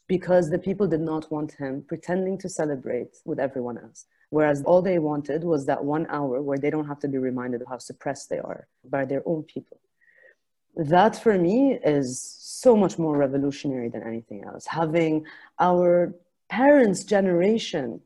[0.07, 4.05] because the people did not want him pretending to celebrate with everyone else.
[4.31, 7.61] Whereas all they wanted was that one hour where they don't have to be reminded
[7.61, 9.79] of how suppressed they are by their own people.
[10.75, 12.19] That for me is
[12.61, 14.65] so much more revolutionary than anything else.
[14.65, 15.25] Having
[15.59, 16.13] our
[16.49, 18.01] parents' generation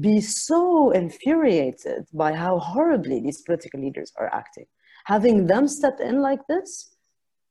[0.00, 4.66] be so infuriated by how horribly these political leaders are acting
[5.06, 6.96] having them step in like this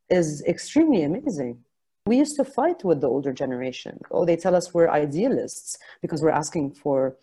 [0.09, 1.57] is extremely amazing.
[2.05, 3.99] We used to fight with the older generation.
[4.11, 7.15] Oh, they tell us we're idealists because we're asking for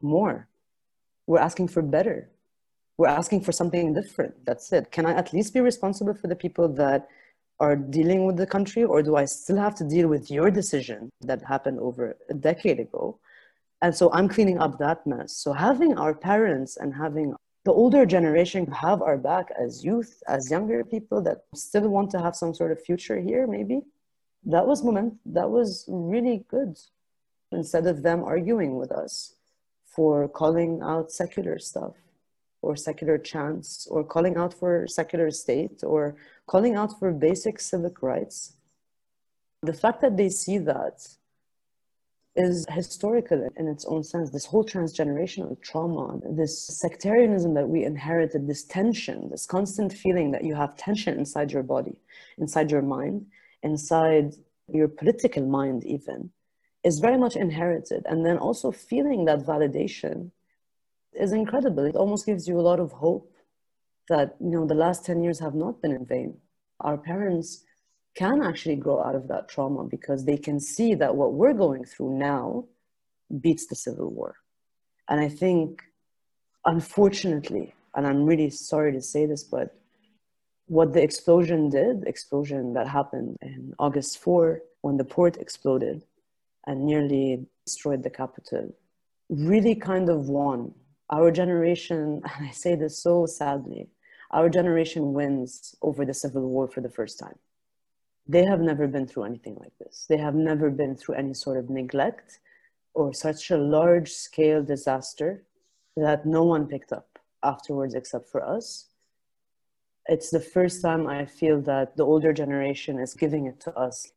[0.00, 0.48] more.
[1.26, 2.30] We're asking for better.
[2.96, 4.34] We're asking for something different.
[4.46, 4.90] That's it.
[4.90, 7.06] Can I at least be responsible for the people that
[7.60, 11.10] are dealing with the country, or do I still have to deal with your decision
[11.20, 13.18] that happened over a decade ago?
[13.82, 15.36] And so I'm cleaning up that mess.
[15.36, 20.50] So having our parents and having the older generation have our back as youth, as
[20.50, 23.80] younger people that still want to have some sort of future here, maybe.
[24.44, 26.78] That was moment that was really good.
[27.52, 29.34] Instead of them arguing with us
[29.86, 31.94] for calling out secular stuff
[32.60, 38.02] or secular chants or calling out for secular state or calling out for basic civic
[38.02, 38.54] rights.
[39.62, 41.06] The fact that they see that
[42.36, 44.30] is historical in its own sense.
[44.30, 50.44] This whole transgenerational trauma, this sectarianism that we inherited, this tension, this constant feeling that
[50.44, 51.96] you have tension inside your body,
[52.38, 53.26] inside your mind,
[53.62, 54.34] inside
[54.68, 56.30] your political mind, even,
[56.82, 58.04] is very much inherited.
[58.06, 60.30] And then also feeling that validation
[61.12, 61.84] is incredible.
[61.84, 63.30] It almost gives you a lot of hope
[64.08, 66.36] that, you know, the last 10 years have not been in vain.
[66.80, 67.64] Our parents
[68.14, 71.84] can actually grow out of that trauma because they can see that what we're going
[71.84, 72.66] through now
[73.40, 74.36] beats the civil war.
[75.08, 75.82] And I think,
[76.64, 79.74] unfortunately, and I'm really sorry to say this, but
[80.66, 86.04] what the explosion did, explosion that happened in August 4, when the port exploded
[86.66, 88.74] and nearly destroyed the capital,
[89.28, 90.72] really kind of won
[91.14, 91.98] our generation,
[92.36, 93.88] and I say this so sadly,
[94.30, 97.38] our generation wins over the civil war for the first time.
[98.26, 100.06] They have never been through anything like this.
[100.08, 102.40] They have never been through any sort of neglect
[102.94, 105.44] or such a large scale disaster
[105.96, 108.88] that no one picked up afterwards except for us.
[110.06, 114.12] It's the first time I feel that the older generation is giving it to us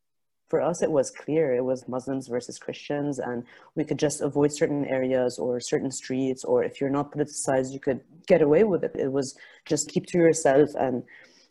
[0.50, 3.44] for us it was clear it was muslims versus christians and
[3.76, 7.80] we could just avoid certain areas or certain streets or if you're not politicized you
[7.80, 8.92] could get away with it.
[8.96, 11.04] It was just keep to yourself and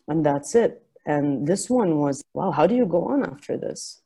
[0.07, 0.83] and that's it.
[1.05, 4.01] And this one was wow how do you go on after this?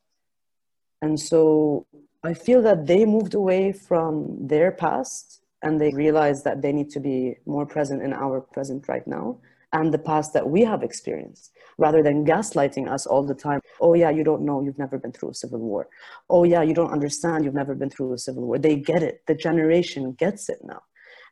[1.01, 1.85] And so
[2.23, 4.13] i feel that they moved away from
[4.53, 8.87] their past and they realized that they need to be more present in our present
[8.87, 9.37] right now
[9.73, 13.59] and the past that we have experienced rather than gaslighting us all the time.
[13.79, 15.87] Oh, yeah, you don't know, you've never been through a civil war.
[16.29, 18.59] Oh, yeah, you don't understand, you've never been through a civil war.
[18.59, 20.81] They get it, the generation gets it now.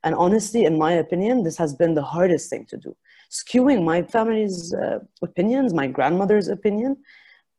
[0.03, 2.95] And honestly, in my opinion, this has been the hardest thing to do.
[3.29, 6.97] Skewing my family's uh, opinions, my grandmother's opinion,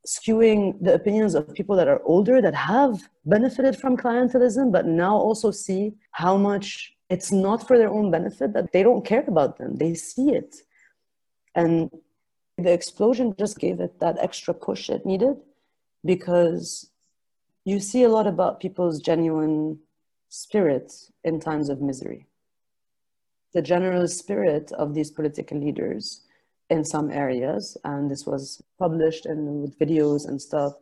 [0.07, 5.15] skewing the opinions of people that are older that have benefited from clientelism, but now
[5.15, 9.59] also see how much it's not for their own benefit, that they don't care about
[9.59, 9.77] them.
[9.77, 10.57] They see it.
[11.55, 11.91] And
[12.57, 15.37] the explosion just gave it that extra push it needed
[16.05, 16.91] because
[17.65, 19.79] you see a lot about people's genuine
[20.29, 20.93] spirit
[21.25, 22.27] in times of misery.
[23.53, 26.23] The general spirit of these political leaders
[26.71, 30.75] in some areas, and this was published and with videos and stuff.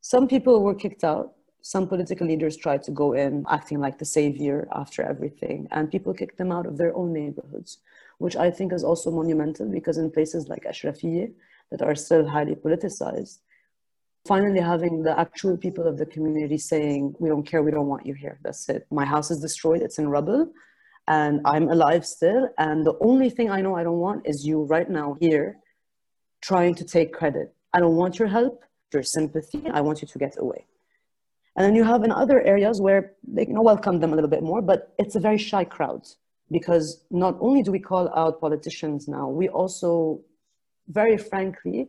[0.00, 1.34] Some people were kicked out.
[1.60, 6.14] Some political leaders tried to go in acting like the savior after everything, and people
[6.14, 7.78] kicked them out of their own neighborhoods
[8.18, 11.32] which I think is also monumental because in places like Ashrafieh
[11.70, 13.38] that are still highly politicized,
[14.26, 18.06] finally having the actual people of the community saying, we don't care, we don't want
[18.06, 18.86] you here, that's it.
[18.90, 20.52] My house is destroyed, it's in rubble,
[21.06, 24.64] and I'm alive still, and the only thing I know I don't want is you
[24.64, 25.58] right now here
[26.42, 27.54] trying to take credit.
[27.72, 30.66] I don't want your help, your sympathy, I want you to get away.
[31.56, 34.30] And then you have in other areas where they you know, welcome them a little
[34.30, 36.06] bit more, but it's a very shy crowd
[36.50, 40.20] because not only do we call out politicians now, we also,
[40.88, 41.88] very frankly,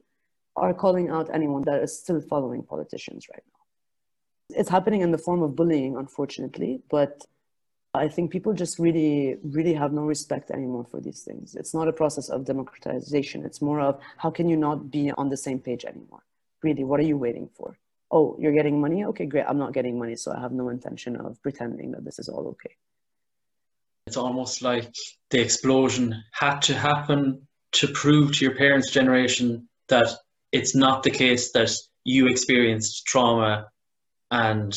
[0.55, 4.59] are calling out anyone that is still following politicians right now.
[4.59, 7.25] It's happening in the form of bullying, unfortunately, but
[7.93, 11.55] I think people just really, really have no respect anymore for these things.
[11.55, 13.45] It's not a process of democratization.
[13.45, 16.23] It's more of how can you not be on the same page anymore?
[16.61, 17.77] Really, what are you waiting for?
[18.11, 19.05] Oh, you're getting money?
[19.05, 19.45] Okay, great.
[19.47, 22.47] I'm not getting money, so I have no intention of pretending that this is all
[22.47, 22.75] okay
[24.09, 24.91] it's almost like
[25.29, 30.09] the explosion had to happen to prove to your parents' generation that
[30.51, 31.71] it's not the case that
[32.05, 33.67] you experienced trauma
[34.31, 34.75] and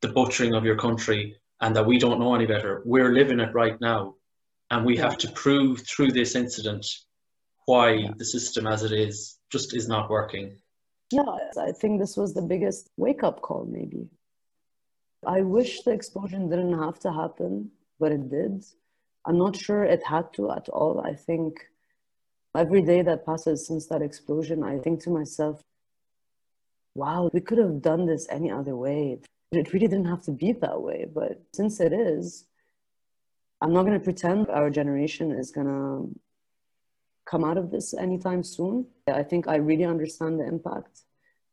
[0.00, 2.82] the butchering of your country and that we don't know any better.
[2.84, 4.16] We're living it right now.
[4.72, 6.84] And we have to prove through this incident
[7.66, 8.10] why yeah.
[8.16, 10.56] the system as it is just is not working.
[11.12, 14.08] Yeah, I think this was the biggest wake up call, maybe.
[15.24, 18.64] I wish the explosion didn't have to happen but it did.
[19.26, 21.00] I'm not sure it had to at all.
[21.00, 21.60] I think
[22.56, 25.62] every day that passes since that explosion, I think to myself,
[26.94, 29.20] wow, we could have done this any other way.
[29.52, 31.06] It really didn't have to be that way.
[31.12, 32.46] But since it is,
[33.60, 36.18] I'm not going to pretend our generation is going to
[37.26, 38.86] come out of this anytime soon.
[39.06, 41.02] I think I really understand the impact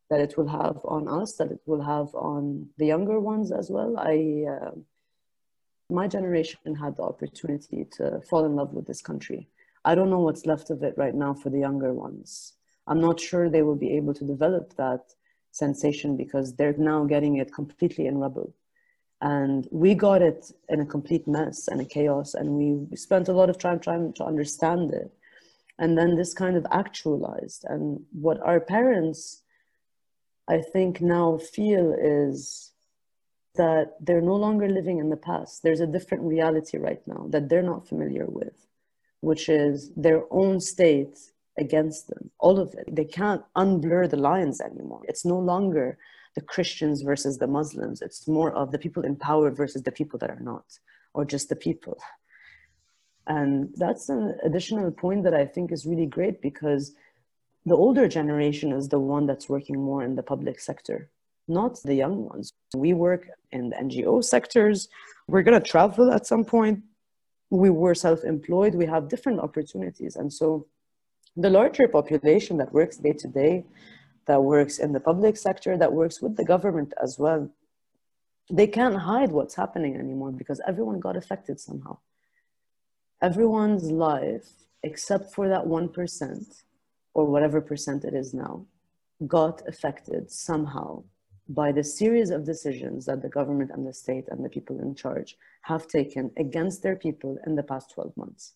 [0.09, 3.69] that it will have on us, that it will have on the younger ones as
[3.69, 3.97] well.
[3.99, 4.45] I.
[4.49, 4.71] Uh,
[5.89, 9.49] my generation had the opportunity to fall in love with this country.
[9.85, 12.53] I don't know what's left of it right now for the younger ones.
[12.87, 15.13] I'm not sure they will be able to develop that
[15.51, 18.53] sensation because they're now getting it completely in rubble.
[19.21, 23.33] And we got it in a complete mess and a chaos, and we spent a
[23.33, 25.11] lot of time trying to understand it.
[25.79, 27.65] And then this kind of actualized.
[27.67, 29.41] And what our parents,
[30.47, 32.73] I think, now feel is
[33.57, 35.63] that they're no longer living in the past.
[35.63, 38.67] There's a different reality right now that they're not familiar with,
[39.21, 41.17] which is their own state
[41.57, 42.95] against them, all of it.
[42.95, 45.01] They can't unblur the lines anymore.
[45.07, 45.97] It's no longer
[46.35, 48.01] the Christians versus the Muslims.
[48.01, 50.65] It's more of the people in power versus the people that are not,
[51.13, 51.97] or just the people.
[53.25, 56.93] And that's an additional point that I think is really great because
[57.65, 61.09] the older generation is the one that's working more in the public sector
[61.47, 62.51] not the young ones.
[62.75, 64.89] We work in the NGO sectors.
[65.27, 66.83] We're going to travel at some point.
[67.49, 68.75] We were self employed.
[68.75, 70.15] We have different opportunities.
[70.15, 70.67] And so
[71.35, 73.65] the larger population that works day to day,
[74.25, 77.49] that works in the public sector, that works with the government as well,
[78.49, 81.97] they can't hide what's happening anymore because everyone got affected somehow.
[83.21, 84.47] Everyone's life,
[84.83, 86.63] except for that 1%
[87.13, 88.65] or whatever percent it is now,
[89.25, 91.03] got affected somehow
[91.49, 94.95] by the series of decisions that the government and the state and the people in
[94.95, 98.53] charge have taken against their people in the past 12 months.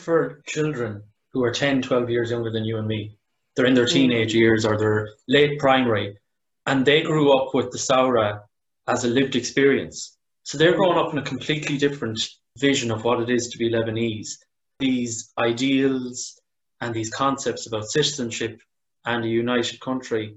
[0.00, 1.02] For children
[1.32, 3.16] who are 10, 12 years younger than you and me,
[3.54, 3.92] they're in their mm.
[3.92, 6.18] teenage years or they're late primary,
[6.66, 8.40] and they grew up with the Thawra
[8.88, 10.16] as a lived experience.
[10.44, 12.20] So they're growing up in a completely different
[12.58, 14.30] vision of what it is to be Lebanese.
[14.78, 16.38] These ideals
[16.80, 18.60] and these concepts about citizenship
[19.04, 20.36] and a united country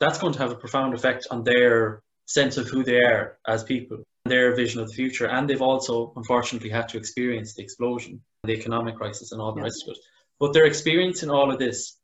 [0.00, 3.62] that's going to have a profound effect on their sense of who they are as
[3.62, 5.26] people, their vision of the future.
[5.28, 9.60] And they've also, unfortunately, had to experience the explosion, the economic crisis, and all the
[9.60, 9.64] yeah.
[9.64, 9.98] rest of it.
[10.38, 11.98] But they're experiencing all of this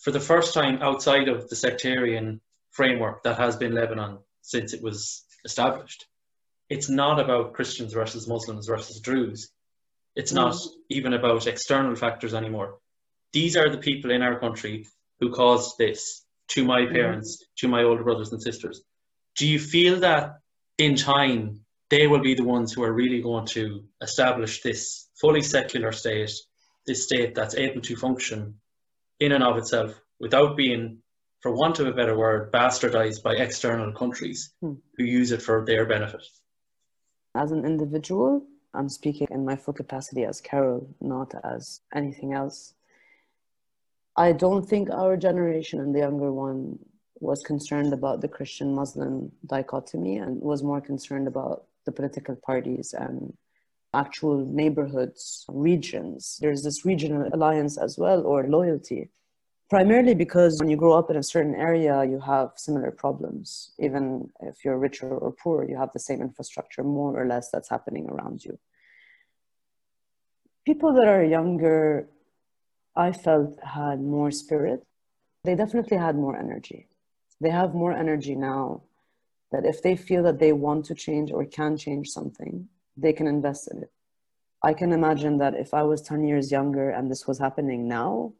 [0.00, 2.40] for the first time outside of the sectarian
[2.72, 6.06] framework that has been Lebanon since it was established.
[6.68, 9.50] It's not about Christians versus Muslims versus Druze.
[10.16, 10.68] It's not mm.
[10.88, 12.78] even about external factors anymore.
[13.32, 14.86] These are the people in our country
[15.20, 16.94] who caused this to my mm-hmm.
[16.94, 18.82] parents, to my older brothers and sisters.
[19.36, 20.38] Do you feel that
[20.78, 25.42] in time they will be the ones who are really going to establish this fully
[25.42, 26.32] secular state,
[26.86, 28.54] this state that's able to function
[29.18, 30.98] in and of itself without being,
[31.40, 34.74] for want of a better word, bastardized by external countries hmm.
[34.96, 36.24] who use it for their benefit?
[37.34, 38.44] As an individual,
[38.74, 42.74] I'm speaking in my full capacity as Carol, not as anything else.
[44.20, 46.78] I don't think our generation and the younger one
[47.20, 52.92] was concerned about the Christian Muslim dichotomy and was more concerned about the political parties
[52.92, 53.32] and
[53.94, 56.36] actual neighborhoods, regions.
[56.38, 59.08] There's this regional alliance as well, or loyalty.
[59.70, 63.72] Primarily because when you grow up in a certain area, you have similar problems.
[63.78, 67.70] Even if you're richer or poor, you have the same infrastructure, more or less, that's
[67.70, 68.58] happening around you.
[70.66, 72.10] People that are younger
[73.06, 74.80] I felt had more spirit.
[75.44, 76.80] They definitely had more energy.
[77.40, 78.82] They have more energy now
[79.52, 83.26] that if they feel that they want to change or can change something, they can
[83.26, 83.92] invest in it.
[84.62, 88.34] I can imagine that if I was 10 years younger and this was happening now,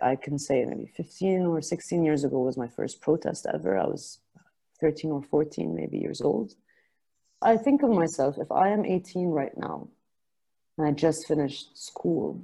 [0.00, 3.76] I can say maybe 15 or 16 years ago was my first protest ever.
[3.76, 4.20] I was
[4.80, 6.54] 13 or 14, maybe years old.
[7.42, 9.88] I think of myself, if I am 18 right now
[10.78, 12.40] and I just finished school,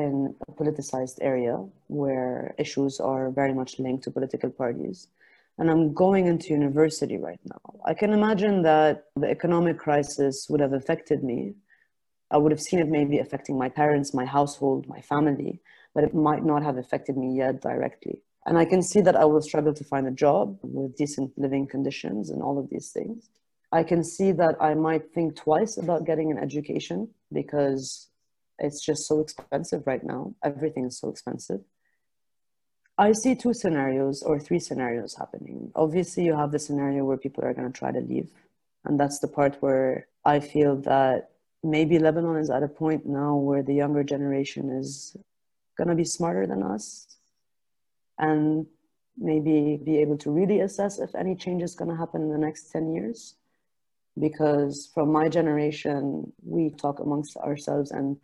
[0.00, 5.08] in a politicized area where issues are very much linked to political parties.
[5.58, 7.80] And I'm going into university right now.
[7.84, 11.54] I can imagine that the economic crisis would have affected me.
[12.30, 15.60] I would have seen it maybe affecting my parents, my household, my family,
[15.94, 18.22] but it might not have affected me yet directly.
[18.46, 21.66] And I can see that I will struggle to find a job with decent living
[21.66, 23.28] conditions and all of these things.
[23.72, 28.09] I can see that I might think twice about getting an education because
[28.60, 30.34] it's just so expensive right now.
[30.44, 31.60] Everything is so expensive.
[32.98, 35.72] I see two scenarios or three scenarios happening.
[35.74, 38.28] Obviously, you have the scenario where people are going to try to leave.
[38.84, 41.30] And that's the part where I feel that
[41.62, 45.16] maybe Lebanon is at a point now where the younger generation is
[45.76, 47.06] going to be smarter than us
[48.18, 48.66] and
[49.16, 52.38] maybe be able to really assess if any change is going to happen in the
[52.38, 53.34] next 10 years.
[54.18, 58.18] Because from my generation, we talk amongst ourselves and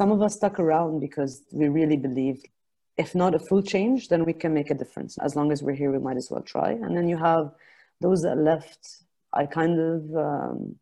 [0.00, 2.48] some of us stuck around because we really believed
[2.96, 5.16] if not a full change, then we can make a difference.
[5.18, 6.70] As long as we're here, we might as well try.
[6.72, 7.52] And then you have
[8.00, 8.82] those that left.
[9.32, 10.74] I kind of um,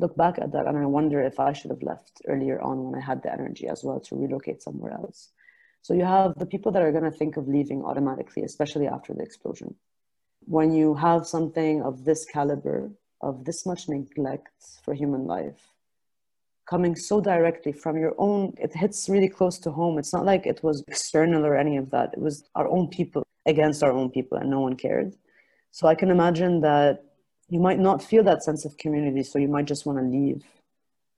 [0.00, 3.00] look back at that and I wonder if I should have left earlier on when
[3.00, 5.28] I had the energy as well to relocate somewhere else.
[5.82, 9.14] So you have the people that are going to think of leaving automatically, especially after
[9.14, 9.76] the explosion.
[10.46, 12.90] When you have something of this caliber,
[13.20, 15.69] of this much neglect for human life,
[16.68, 19.98] coming so directly from your own it hits really close to home.
[19.98, 22.10] It's not like it was external or any of that.
[22.12, 25.14] It was our own people against our own people and no one cared.
[25.72, 27.04] So i can imagine that
[27.48, 30.42] you might not feel that sense of community so you might just want to leave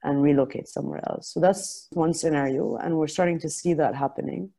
[0.03, 1.31] and relocate somewhere else.
[1.33, 4.51] So that's one scenario and we're starting to see that happening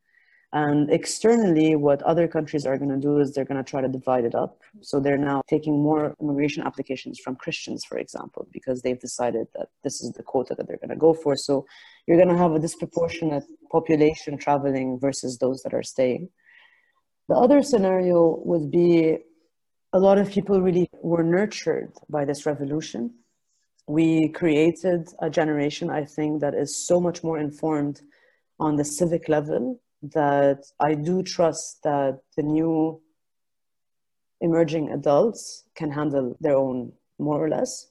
[0.54, 3.88] and externally, what other countries are going to do is they're going to try to
[3.88, 4.60] divide it up.
[4.82, 9.70] So they're now taking more immigration applications from Christians, for example, because they've decided that
[9.82, 11.34] this is the quota that they're going to go for.
[11.34, 11.66] So
[12.06, 13.42] you're going to have a disproportionate
[13.72, 16.28] population traveling versus those that are staying.
[17.28, 19.18] The other scenario would be
[19.92, 23.12] a lot of people really were nurtured by this revolution.
[23.88, 28.02] We created a generation, I think, that is so much more informed
[28.60, 29.80] on the civic level
[30.12, 33.00] that I do trust that the new
[34.40, 37.88] emerging adults can handle their own more or less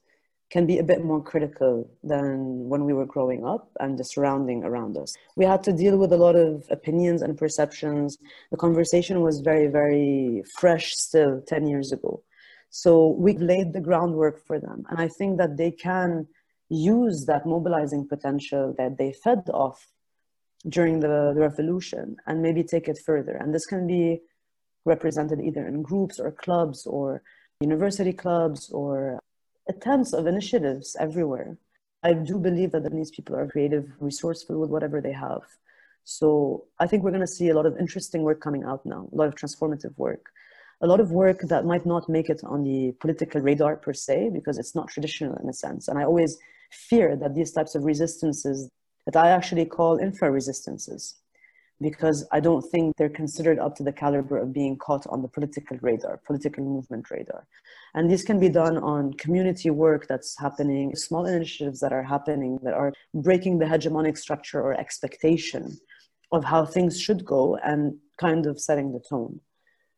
[0.53, 4.63] can be a bit more critical than when we were growing up and the surrounding
[4.63, 5.15] around us.
[5.35, 8.19] We had to deal with a lot of opinions and perceptions.
[8.51, 12.21] The conversation was very, very fresh still 10 years ago.
[12.69, 14.85] So we laid the groundwork for them.
[14.89, 16.27] And I think that they can
[16.69, 19.92] use that mobilizing potential that they fed off
[20.67, 23.35] during the, the revolution and maybe take it further.
[23.35, 24.21] And this can be
[24.85, 27.21] represented either in groups or clubs or
[27.59, 29.19] university clubs or
[29.69, 31.57] attempts of initiatives everywhere.
[32.03, 35.43] I do believe that these people are creative, resourceful with whatever they have.
[36.03, 39.07] So I think we're going to see a lot of interesting work coming out now,
[39.11, 40.25] a lot of transformative work,
[40.81, 44.31] a lot of work that might not make it on the political radar per se,
[44.33, 45.87] because it's not traditional in a sense.
[45.87, 46.37] And I always
[46.71, 48.69] fear that these types of resistances
[49.05, 51.15] that I actually call infra resistances,
[51.81, 55.27] because I don't think they're considered up to the caliber of being caught on the
[55.27, 57.47] political radar, political movement radar.
[57.95, 62.59] And this can be done on community work that's happening, small initiatives that are happening
[62.63, 65.77] that are breaking the hegemonic structure or expectation
[66.31, 69.39] of how things should go and kind of setting the tone.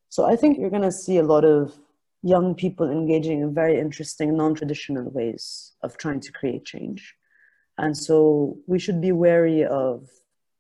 [0.10, 1.78] So I think you're going to see a lot of
[2.22, 7.16] young people engaging in very interesting, non traditional ways of trying to create change.
[7.78, 10.10] And so we should be wary of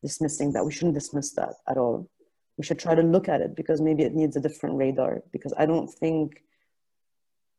[0.03, 0.65] dismissing that.
[0.65, 2.09] We shouldn't dismiss that at all.
[2.57, 5.23] We should try to look at it because maybe it needs a different radar.
[5.31, 6.43] Because I don't think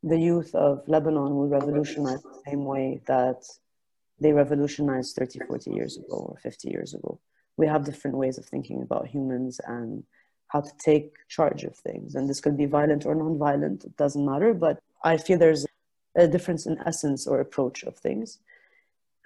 [0.02, 3.42] the youth of Lebanon will revolutionize the same way that
[4.20, 7.20] they revolutionized 30, 40 years ago or 50 years ago.
[7.57, 10.04] We have different ways of thinking about humans and
[10.48, 12.14] how to take charge of things.
[12.14, 14.54] And this could be violent or non-violent, it doesn't matter.
[14.54, 15.66] But I feel there's
[16.14, 18.38] a difference in essence or approach of things.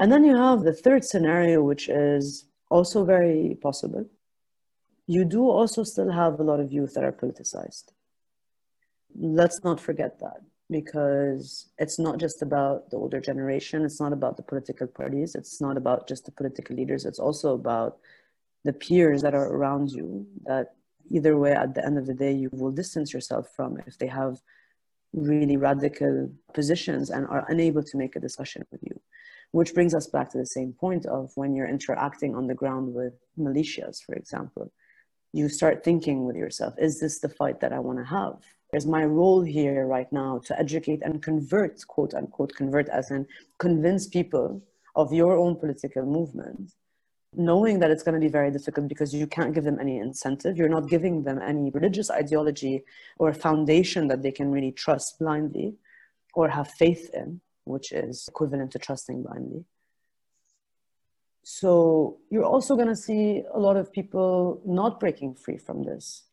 [0.01, 4.07] And then you have the third scenario, which is also very possible.
[5.07, 7.93] You do also still have a lot of youth that are politicized.
[9.15, 10.41] Let's not forget that
[10.71, 15.61] because it's not just about the older generation, it's not about the political parties, it's
[15.61, 17.99] not about just the political leaders, it's also about
[18.65, 20.77] the peers that are around you that
[21.11, 24.07] either way at the end of the day you will distance yourself from if they
[24.07, 24.41] have
[25.13, 28.99] really radical positions and are unable to make a discussion with you
[29.53, 32.95] which brings us back to the same point of when you're interacting on the ground
[32.95, 34.73] with militias for example
[35.33, 38.35] you start thinking with yourself is this the fight that i want to have
[38.73, 43.27] is my role here right now to educate and convert quote unquote convert as in
[43.59, 44.63] convince people
[44.97, 46.73] of your own political movement
[47.37, 50.57] knowing that it's going to be very difficult because you can't give them any incentive.
[50.57, 52.83] You're not giving them any religious ideology
[53.19, 55.75] or foundation that they can really trust blindly
[56.35, 57.41] or have faith in,
[57.71, 59.65] which is equivalent to trusting blindly.
[61.43, 66.25] So you're also going to see a lot of people not breaking free from this.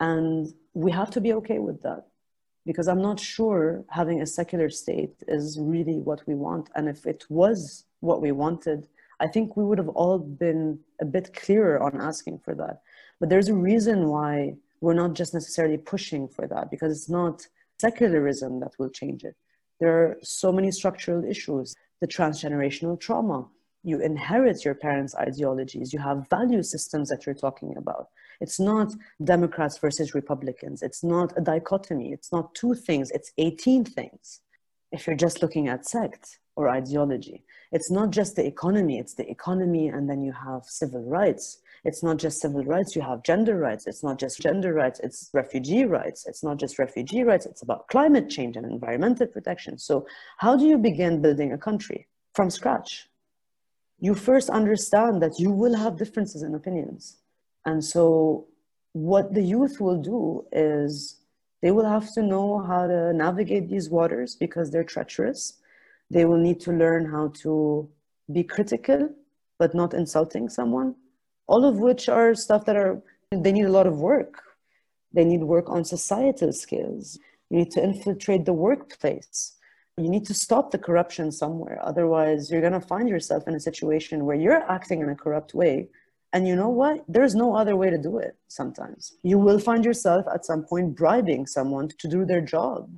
[0.00, 2.06] And we have to be okay with that
[2.66, 6.68] because I'm not sure having a secular state is really what we want.
[6.76, 8.86] And if it was what we wanted,
[9.20, 12.82] I think we would have all been a bit clearer on asking for that.
[13.18, 17.46] But there's a reason why we're not just necessarily pushing for that because it's not
[17.80, 19.36] secularism that will change it.
[19.80, 23.48] There are so many structural issues, the transgenerational trauma.
[23.84, 25.92] You inherit your parents' ideologies.
[25.92, 28.08] You have value systems that you're talking about.
[28.40, 30.82] It's not Democrats versus Republicans.
[30.82, 32.12] It's not a dichotomy.
[32.12, 33.10] It's not two things.
[33.10, 34.40] It's 18 things.
[34.90, 39.28] If you're just looking at sect or ideology, it's not just the economy, it's the
[39.30, 41.58] economy, and then you have civil rights.
[41.88, 43.86] It's not just civil rights, you have gender rights.
[43.90, 46.26] It's not just gender rights, it's refugee rights.
[46.28, 49.78] It's not just refugee rights, it's about climate change and environmental protection.
[49.78, 50.06] So,
[50.44, 52.00] how do you begin building a country
[52.34, 53.08] from scratch?
[54.06, 57.02] You first understand that you will have differences in opinions.
[57.64, 58.46] And so,
[58.92, 60.92] what the youth will do is
[61.62, 65.58] they will have to know how to navigate these waters because they're treacherous
[66.10, 67.88] they will need to learn how to
[68.32, 69.10] be critical,
[69.58, 70.94] but not insulting someone.
[71.48, 74.42] All of which are stuff that are, they need a lot of work.
[75.12, 77.18] They need work on societal skills.
[77.50, 79.56] You need to infiltrate the workplace.
[79.96, 81.78] You need to stop the corruption somewhere.
[81.82, 85.54] Otherwise, you're going to find yourself in a situation where you're acting in a corrupt
[85.54, 85.88] way.
[86.32, 87.02] And you know what?
[87.08, 89.14] There's no other way to do it sometimes.
[89.22, 92.90] You will find yourself at some point bribing someone to do their job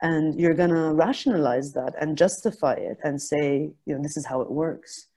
[0.00, 4.26] and you're going to rationalize that and justify it and say you know this is
[4.26, 5.08] how it works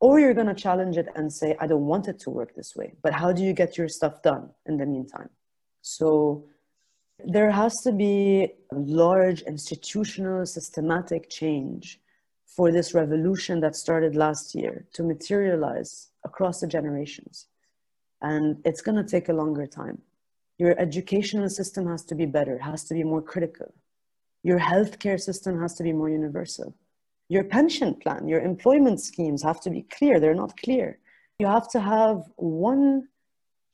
[0.00, 2.74] or you're going to challenge it and say i don't want it to work this
[2.76, 5.30] way but how do you get your stuff done in the meantime
[5.82, 6.44] so
[7.24, 12.00] there has to be large institutional systematic change
[12.46, 17.46] for this revolution that started last year to materialize across the generations
[18.22, 19.98] and it's going to take a longer time
[20.58, 23.72] Your educational system has to be better, has to be more critical.
[24.42, 26.74] Your healthcare system has to be more universal.
[27.28, 30.18] Your pension plan, your employment schemes have to be clear.
[30.18, 30.98] They're not clear.
[31.38, 33.08] You have to have one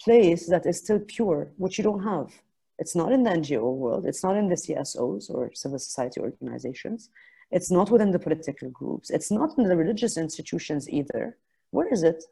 [0.02, 2.32] place that is still pure, which you don't have.
[2.78, 7.10] It's not in the NGO world, it's not in the CSOs or civil society organizations,
[7.50, 11.36] it's not within the political groups, it's not in the religious institutions either.
[11.70, 12.24] Where is it?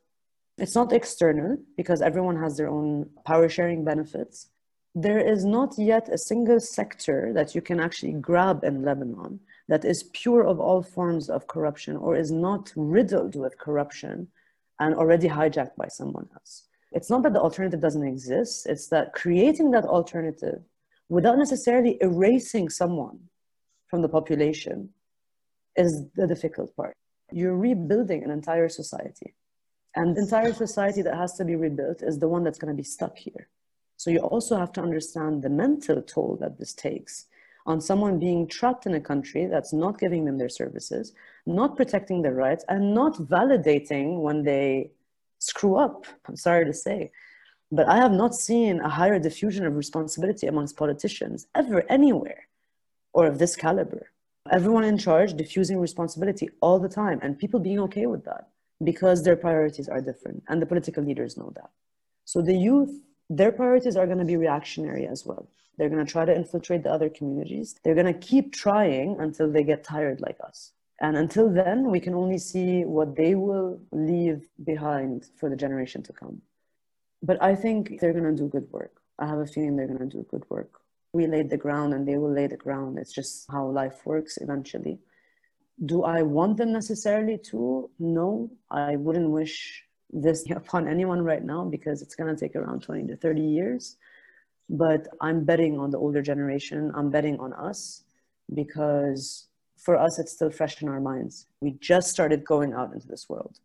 [0.58, 4.48] It's not external because everyone has their own power sharing benefits.
[4.94, 9.40] There is not yet a single sector that you can actually grab in Lebanon
[9.72, 14.28] that is pure of all forms of corruption or is not riddled with corruption
[14.80, 16.64] and already hijacked by someone else.
[16.90, 20.60] It's not that the alternative doesn't exist, it's that creating that alternative
[21.08, 23.18] without necessarily erasing someone
[23.88, 24.90] from the population
[25.76, 26.94] is the difficult part.
[27.30, 29.32] You're rebuilding an entire society.
[29.96, 32.82] And the entire society that has to be rebuilt is the one that's going to
[32.82, 33.48] be stuck here.
[33.96, 37.24] So you also have to understand the mental toll that this takes
[37.66, 41.12] on someone being trapped in a country that's not giving them their services,
[41.46, 44.90] not protecting their rights, and not validating when they
[45.38, 46.06] screw up.
[46.26, 47.10] I'm sorry to say.
[47.70, 52.48] But I have not seen a higher diffusion of responsibility amongst politicians ever, anywhere,
[53.12, 54.10] or of this caliber.
[54.50, 58.48] Everyone in charge diffusing responsibility all the time, and people being okay with that
[58.84, 61.70] because their priorities are different, and the political leaders know that.
[62.24, 62.92] So the youth,
[63.36, 65.48] their priorities are going to be reactionary as well.
[65.78, 67.76] They're going to try to infiltrate the other communities.
[67.82, 70.72] They're going to keep trying until they get tired like us.
[71.00, 76.02] And until then, we can only see what they will leave behind for the generation
[76.04, 76.42] to come.
[77.22, 79.00] But I think they're going to do good work.
[79.18, 80.80] I have a feeling they're going to do good work.
[81.14, 82.98] We laid the ground and they will lay the ground.
[82.98, 84.98] It's just how life works eventually.
[85.84, 87.90] Do I want them necessarily to?
[87.98, 92.82] No, I wouldn't wish this upon anyone right now because it's going to take around
[92.82, 93.96] 20 to 30 years.
[94.68, 96.92] But I'm betting on the older generation.
[96.94, 98.04] I'm betting on us
[98.54, 99.46] because
[99.82, 101.46] for us, it's still fresh in our minds.
[101.60, 103.58] We just started going out into this world.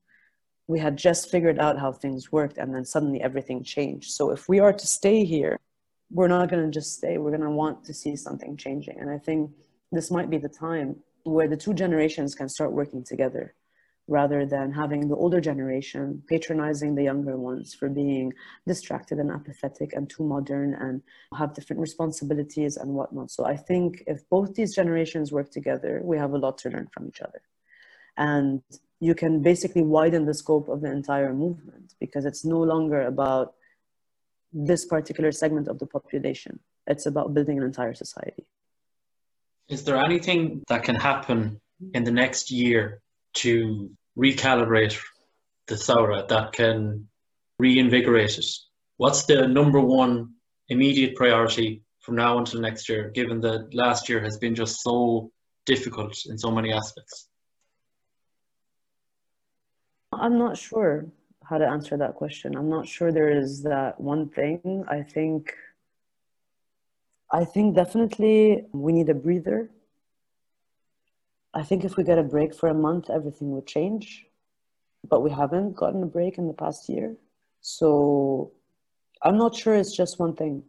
[0.68, 4.12] We had just figured out how things worked, and then suddenly everything changed.
[4.12, 5.60] So if we are to stay here,
[6.10, 7.18] we're not going to just stay.
[7.18, 9.00] We're going to want to see something changing.
[9.00, 9.52] And I think
[9.92, 13.54] this might be the time where the two generations can start working together
[14.08, 18.34] rather than having the older generation patronizing the younger ones for being
[18.66, 21.02] distracted and apathetic and too modern and
[21.38, 23.30] have different responsibilities and whatnot.
[23.32, 26.88] So I think if both these generations work together, we have a lot to learn
[26.94, 27.42] from each other.
[28.16, 28.62] And
[29.00, 33.54] you can basically widen the scope of the entire movement because it's no longer about
[34.54, 36.60] this particular segment of the population.
[36.88, 38.48] It's about building an entire society.
[39.68, 41.60] Is there anything that can happen
[41.94, 43.02] in the next year
[43.38, 44.98] to recalibrate
[45.68, 47.08] the Thawra that can
[47.60, 48.46] reinvigorate it?
[48.98, 50.34] What's the number one
[50.70, 55.32] immediate priority from now until next year, given that last year has been just so
[55.66, 57.28] difficult in so many aspects?
[60.14, 61.06] I'm not sure
[61.44, 62.56] how to answer that question.
[62.56, 64.86] I'm not sure there is that one thing.
[64.88, 65.54] I think
[67.32, 69.70] I think definitely we need a breather
[71.58, 74.28] I think if we get a break for a month, everything would change.
[75.10, 77.16] But we haven't gotten a break in the past year.
[77.62, 78.52] So
[79.24, 80.62] I'm not sure it's just one thing.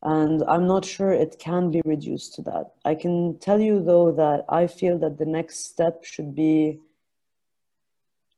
[0.00, 2.66] And I'm not sure it can be reduced to that.
[2.84, 6.78] I can tell you, though, that I feel that the next step should be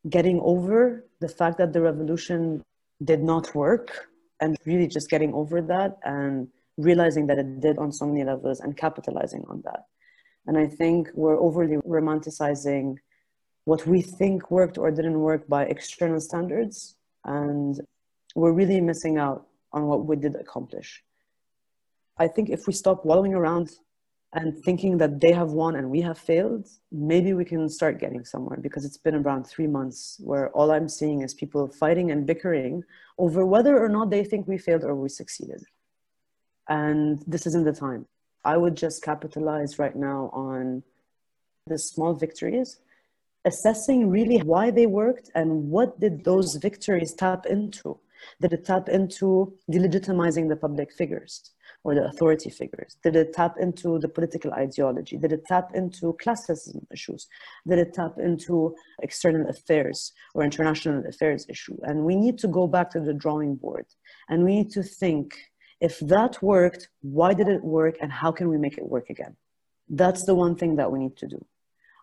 [0.08, 2.62] getting over the fact that the revolution
[3.04, 4.08] did not work
[4.40, 6.48] and really just getting over that and
[6.78, 9.84] realizing that it did on so many levels and capitalizing on that.
[10.46, 12.96] And I think we're overly romanticizing
[13.64, 16.96] what we think worked or didn't work by external standards.
[17.24, 17.80] And
[18.34, 21.02] we're really missing out on what we did accomplish.
[22.18, 23.70] I think if we stop wallowing around
[24.32, 28.24] and thinking that they have won and we have failed, maybe we can start getting
[28.24, 32.26] somewhere because it's been around three months where all I'm seeing is people fighting and
[32.26, 32.84] bickering
[33.18, 35.62] over whether or not they think we failed or we succeeded.
[36.68, 38.06] And this isn't the time.
[38.44, 40.82] I would just capitalize right now on
[41.66, 42.78] the small victories,
[43.44, 47.98] assessing really why they worked and what did those victories tap into.
[48.40, 51.52] Did it tap into delegitimizing the public figures
[51.84, 52.96] or the authority figures?
[53.02, 55.16] Did it tap into the political ideology?
[55.16, 57.28] Did it tap into classism issues?
[57.66, 61.78] Did it tap into external affairs or international affairs issue?
[61.82, 63.86] And we need to go back to the drawing board
[64.28, 65.34] and we need to think
[65.80, 69.36] if that worked, why did it work and how can we make it work again?
[69.88, 71.44] That's the one thing that we need to do.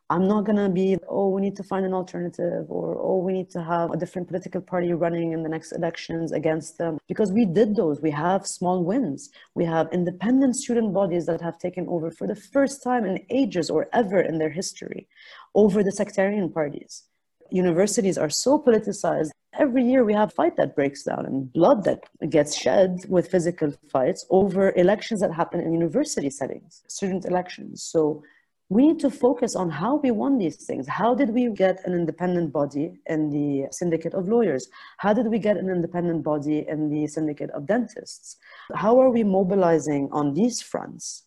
[0.10, 3.34] I'm not going to be, oh, we need to find an alternative or, oh, we
[3.34, 6.98] need to have a different political party running in the next elections against them.
[7.10, 8.02] Because we did those.
[8.02, 9.30] We have small wins.
[9.54, 13.70] We have independent student bodies that have taken over for the first time in ages
[13.70, 15.10] or ever in their history
[15.56, 17.04] over the sectarian parties.
[17.52, 19.32] Universities are so politicized.
[19.60, 23.74] Every year we have fight that breaks down and blood that gets shed with physical
[23.90, 27.82] fights over elections that happen in university settings, student elections.
[27.82, 28.24] So
[28.70, 30.88] we need to focus on how we won these things.
[30.88, 34.68] How did we get an independent body in the syndicate of lawyers?
[34.98, 38.38] How did we get an independent body in the syndicate of dentists?
[38.76, 41.24] How are we mobilizing on these fronts?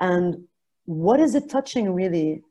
[0.00, 0.44] And
[0.84, 2.42] what is it touching really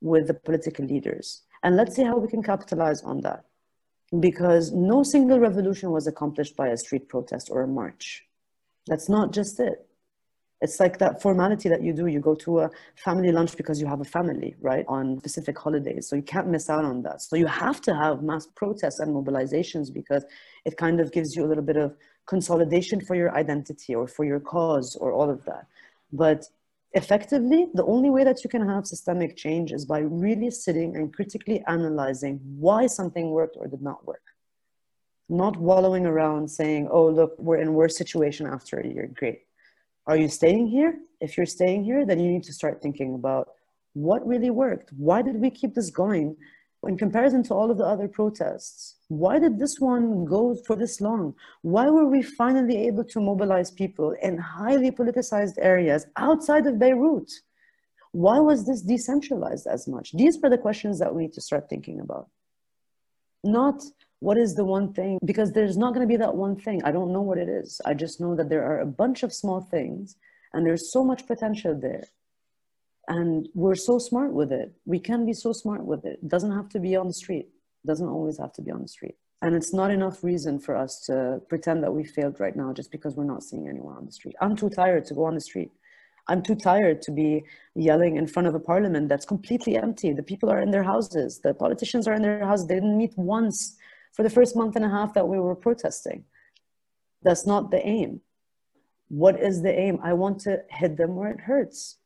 [0.00, 1.42] with the political leaders?
[1.62, 3.44] And let's see how we can capitalize on that.
[4.18, 8.24] Because no single revolution was accomplished by a street protest or a march.
[8.86, 9.88] That's not just it
[10.60, 12.06] it's like that formality that you do.
[12.06, 14.84] You go to a family lunch because you have a family, right?
[14.88, 16.08] On specific holidays.
[16.08, 17.22] So you can't miss out on that.
[17.22, 20.24] So you have to have mass protests and mobilizations because
[20.64, 21.96] it kind of gives you a little bit of
[22.26, 25.66] consolidation for your identity or for your cause or all of that.
[26.12, 26.46] But
[26.92, 31.12] effectively, the only way that you can have systemic change is by really sitting and
[31.12, 34.22] critically analyzing why something worked or did not work.
[35.28, 39.10] Not wallowing around saying, oh, look, we're in worse situation after a year.
[39.14, 39.42] Great
[40.08, 40.98] are you staying here?
[41.20, 43.50] If you're staying here, then you need to start thinking about
[43.92, 44.90] what really worked.
[44.96, 46.36] Why did we keep this going
[46.86, 48.96] in comparison to all of the other protests?
[49.08, 51.34] Why did this one go for this long?
[51.62, 57.30] Why were we finally able to mobilize people in highly politicized areas outside of Beirut?
[58.12, 60.12] Why was this decentralized as much?
[60.12, 62.28] These are the questions that we need to start thinking about.
[63.44, 63.82] Not
[64.20, 66.90] what is the one thing because there's not going to be that one thing i
[66.90, 69.60] don't know what it is i just know that there are a bunch of small
[69.60, 70.16] things
[70.52, 72.04] and there's so much potential there
[73.08, 76.18] and we're so smart with it we can be so smart with it.
[76.22, 77.48] it doesn't have to be on the street
[77.84, 80.76] it doesn't always have to be on the street and it's not enough reason for
[80.76, 84.06] us to pretend that we failed right now just because we're not seeing anyone on
[84.06, 85.70] the street i'm too tired to go on the street
[86.28, 87.44] I'm too tired to be
[87.74, 90.12] yelling in front of a parliament that's completely empty.
[90.12, 91.40] The people are in their houses.
[91.40, 92.66] The politicians are in their houses.
[92.66, 93.76] They didn't meet once
[94.12, 96.24] for the first month and a half that we were protesting.
[97.22, 98.20] That's not the aim.
[99.08, 99.98] What is the aim?
[100.02, 101.96] I want to hit them where it hurts.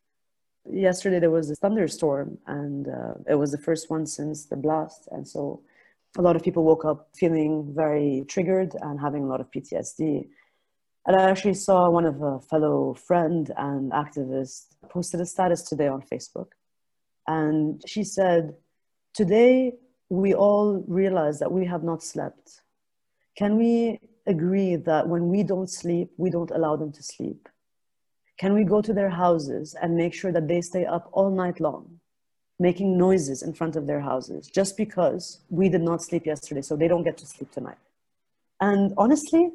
[0.71, 5.09] Yesterday there was a thunderstorm, and uh, it was the first one since the blast.
[5.11, 5.63] And so
[6.19, 10.29] a lot of people woke up feeling very triggered and having a lot of PTSD.
[11.07, 15.89] And I actually saw one of a fellow friend and activist posted a status today
[15.89, 16.49] on Facebook.
[17.27, 18.55] And she said,
[19.15, 19.75] Today
[20.09, 22.63] we all realize that we have not slept.
[23.37, 27.49] Can we agree that when we don't sleep, we don't allow them to sleep?
[28.39, 31.61] Can we go to their houses and make sure that they stay up all night
[31.61, 32.01] long,
[32.59, 36.77] making noises in front of their houses just because we did not sleep yesterday, so
[36.77, 37.79] they don't get to sleep tonight?
[38.61, 39.51] And honestly,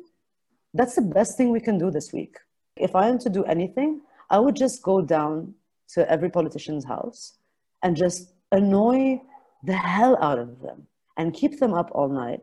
[0.74, 2.38] that's the best thing we can do this week.
[2.76, 5.56] If I am to do anything, I would just go down
[5.94, 7.38] to every politician's house
[7.82, 9.22] and just annoy
[9.64, 12.42] the hell out of them and keep them up all night.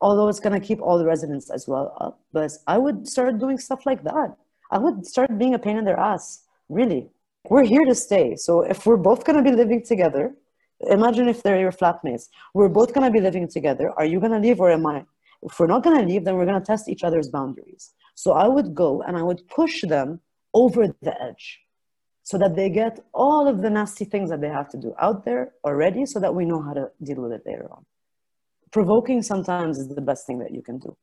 [0.00, 2.20] Although it's going to keep all the residents as well up.
[2.32, 4.36] But I would start doing stuff like that.
[4.70, 7.10] I would start being a pain in their ass, really.
[7.48, 8.36] We're here to stay.
[8.36, 10.34] So if we're both going to be living together,
[10.88, 12.28] imagine if they're your flatmates.
[12.54, 13.90] We're both going to be living together.
[13.96, 15.04] Are you going to leave or am I?
[15.42, 17.92] If we're not going to leave, then we're going to test each other's boundaries.
[18.14, 20.20] So I would go and I would push them
[20.52, 21.60] over the edge
[22.22, 25.24] so that they get all of the nasty things that they have to do out
[25.24, 27.84] there already so that we know how to deal with it later on.
[28.70, 30.96] Provoking sometimes is the best thing that you can do.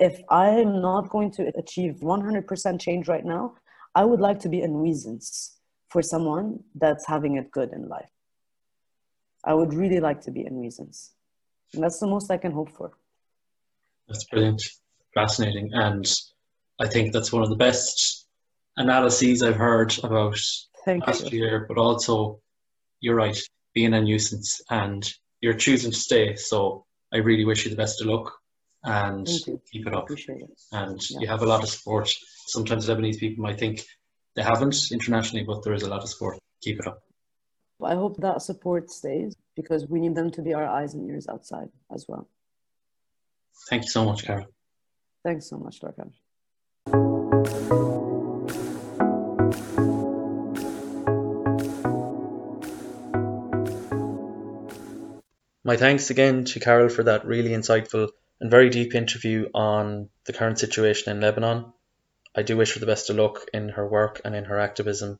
[0.00, 3.54] If I'm not going to achieve 100% change right now,
[3.94, 5.58] I would like to be a nuisance
[5.90, 8.10] for someone that's having it good in life.
[9.44, 11.12] I would really like to be a nuisance.
[11.74, 12.92] And that's the most I can hope for.
[14.08, 14.62] That's brilliant,
[15.14, 15.70] fascinating.
[15.74, 16.10] And
[16.80, 18.26] I think that's one of the best
[18.78, 20.40] analyses I've heard about
[20.86, 21.40] Thank last you.
[21.40, 22.40] year, but also
[23.00, 23.38] you're right,
[23.74, 26.36] being a nuisance and you're choosing to stay.
[26.36, 28.39] So I really wish you the best of luck
[28.84, 29.26] and
[29.70, 30.10] keep it up.
[30.10, 30.60] It.
[30.72, 31.20] And Yeah.
[31.20, 32.10] you have a lot of support.
[32.46, 33.84] Sometimes Lebanese people might think
[34.34, 36.38] they haven't internationally, but there is a lot of support.
[36.62, 37.02] Keep it up.
[37.82, 41.26] I hope that support stays because we need them to be our eyes and ears
[41.28, 42.28] outside as well.
[43.68, 44.46] Thank you so much, Carol.
[45.24, 46.12] Thanks so much, Darkan.
[55.62, 58.08] My thanks again to Carol for that really insightful
[58.40, 61.72] and very deep interview on the current situation in Lebanon.
[62.34, 65.18] I do wish her the best of luck in her work and in her activism.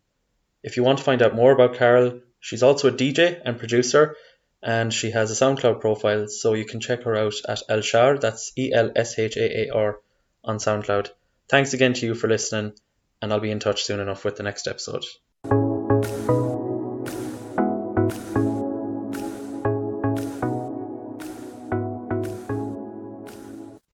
[0.63, 4.17] If you want to find out more about Carol, She's also a DJ and producer,
[4.63, 8.53] and she has a SoundCloud profile, so you can check her out at Elshaar, that's
[8.57, 10.01] E L S H A A R,
[10.43, 11.11] on SoundCloud.
[11.49, 12.73] Thanks again to you for listening,
[13.21, 15.05] and I'll be in touch soon enough with the next episode.